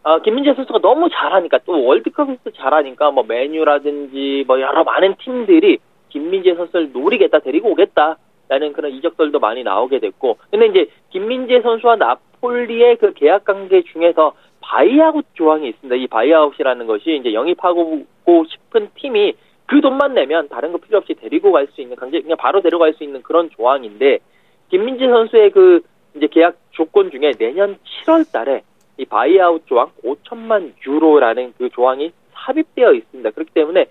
어, 0.02 0.18
김민재 0.20 0.56
선수가 0.56 0.80
너무 0.80 1.10
잘하니까 1.10 1.60
또 1.64 1.86
월드컵에서 1.86 2.50
잘하니까 2.56 3.12
뭐 3.12 3.24
메뉴라든지 3.28 4.46
뭐 4.48 4.60
여러 4.60 4.84
많은 4.84 5.14
팀들이 5.20 5.78
김민재 6.10 6.56
선수를 6.56 6.92
노리겠다 6.92 7.38
데리고 7.38 7.70
오겠다 7.70 8.18
라는 8.50 8.74
그런 8.74 8.94
이적들도 8.94 9.38
많이 9.38 9.62
나오게 9.62 10.00
됐고 10.00 10.40
근데 10.50 10.66
이제 10.68 10.88
김민재 11.12 11.62
선수와 11.62 11.98
나폴리의 11.98 12.96
그 12.96 13.14
계약 13.14 13.46
관계 13.46 13.84
중에서 13.84 14.34
buyout 14.62 15.24
조항이 15.36 15.70
있습니다. 15.70 15.96
이 15.98 16.08
buyout이라는 16.08 16.88
것이 16.88 17.18
이제 17.18 17.34
영입하고 17.34 18.06
싶은 18.48 18.90
팀이 18.96 19.36
그 19.68 19.82
돈만 19.82 20.14
내면 20.14 20.48
다른 20.50 20.72
거 20.72 20.78
필요 20.78 20.98
없이 20.98 21.14
데리고 21.14 21.52
갈 21.52 21.68
수 21.68 21.82
있는 21.82 21.96
강제 21.96 22.22
그냥 22.22 22.38
바로 22.38 22.62
데려갈 22.62 22.94
수 22.94 23.04
있는 23.04 23.22
그런 23.22 23.50
조항인데 23.52 24.20
김민재 24.70 25.08
선수의 25.08 25.52
그 25.52 25.82
이제 26.16 26.28
계약 26.28 26.58
조건 26.72 27.12
중에 27.12 27.34
내년 27.34 27.78
7월 28.06 28.32
달에 28.32 28.64
이 28.98 29.06
buyout 29.06 29.68
조항 29.68 29.92
5천만 30.04 30.74
유로라는 30.86 31.54
그 31.58 31.70
조항이 31.70 32.12
삽입되어 32.34 32.94
있습니다. 32.94 33.30
그렇기 33.32 33.52
때문에 33.54 33.86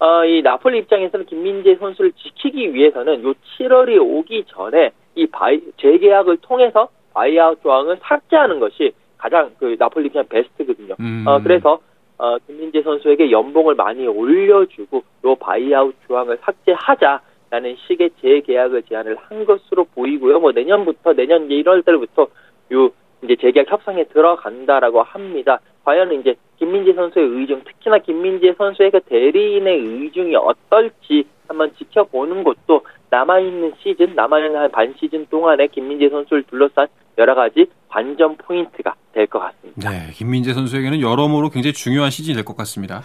어, 0.00 0.24
이 0.24 0.42
나폴리 0.42 0.78
입장에서는 0.78 1.26
김민재 1.26 1.76
선수를 1.76 2.12
지키기 2.12 2.74
위해서는 2.74 3.22
요 3.22 3.34
7월이 3.58 3.98
오기 4.00 4.44
전에 4.48 4.90
이 5.14 5.26
바이 5.26 5.60
재계약을 5.80 6.38
통해서 6.38 6.88
buyout 7.14 7.62
조항을 7.62 7.98
삭제하는 8.02 8.60
것이 8.60 8.92
가장 9.18 9.50
그 9.58 9.76
나폴리 9.78 10.08
그냥 10.08 10.26
베스트거든요. 10.28 10.96
음. 11.00 11.24
어, 11.26 11.40
그래서 11.42 11.80
어, 12.20 12.36
김민재 12.46 12.82
선수에게 12.82 13.30
연봉을 13.30 13.76
많이 13.76 14.06
올려주고 14.06 15.02
요 15.24 15.34
buyout 15.36 15.94
조항을 16.06 16.38
삭제하자라는 16.42 17.76
식의 17.86 18.10
재계약을 18.20 18.82
제안을 18.82 19.16
한 19.16 19.46
것으로 19.46 19.84
보이고요. 19.94 20.38
뭐 20.38 20.52
내년부터 20.52 21.14
내년 21.14 21.48
1월 21.48 21.82
달부터 21.82 22.28
요 22.74 22.90
이제 23.24 23.36
재계약 23.36 23.70
협상에 23.72 24.04
들어간다라고 24.04 25.02
합니다. 25.02 25.60
과연 25.84 26.12
이제 26.12 26.34
김민재 26.58 26.92
선수의 26.92 27.26
의중, 27.26 27.62
특히나 27.64 27.98
김민재 27.98 28.52
선수의 28.52 28.90
그 28.90 29.00
대리인의 29.00 29.78
의중이 29.78 30.36
어떨지 30.36 31.24
한번 31.48 31.74
지켜보는 31.76 32.44
것도 32.44 32.82
남아있는 33.08 33.72
시즌, 33.82 34.14
남아있는 34.14 34.60
한 34.60 34.70
반 34.70 34.94
시즌 34.98 35.24
동안에 35.26 35.68
김민재 35.68 36.10
선수를 36.10 36.42
둘러싼 36.42 36.86
여러 37.20 37.34
가지 37.36 37.66
관전 37.88 38.38
포인트가 38.38 38.94
될 39.14 39.26
것 39.26 39.38
같습니다. 39.40 39.90
네, 39.90 40.10
김민재 40.14 40.54
선수에게는 40.54 41.00
여러모로 41.00 41.50
굉장히 41.50 41.74
중요한 41.74 42.10
시즌이 42.10 42.34
될 42.34 42.44
것 42.44 42.56
같습니다. 42.56 43.02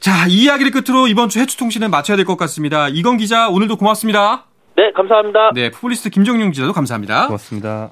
자, 0.00 0.26
이 0.28 0.44
이야기를 0.44 0.72
끝으로 0.72 1.06
이번 1.06 1.28
주 1.28 1.38
해축 1.38 1.56
통신을 1.58 1.88
마쳐야 1.88 2.16
될 2.16 2.24
것 2.26 2.36
같습니다. 2.36 2.88
이건 2.88 3.16
기자 3.18 3.48
오늘도 3.48 3.76
고맙습니다. 3.76 4.46
네, 4.76 4.90
감사합니다. 4.92 5.50
네, 5.54 5.70
풋볼리스트 5.70 6.10
김정용 6.10 6.50
기자도 6.50 6.72
감사합니다. 6.72 7.26
고맙습니다. 7.26 7.90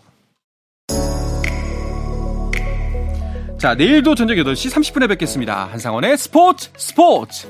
자, 3.58 3.74
내일도 3.74 4.14
저녁 4.14 4.36
8시 4.36 4.72
30분에 4.74 5.06
뵙겠습니다. 5.10 5.66
한상원의 5.66 6.16
스포츠 6.16 6.70
스포츠. 6.78 7.46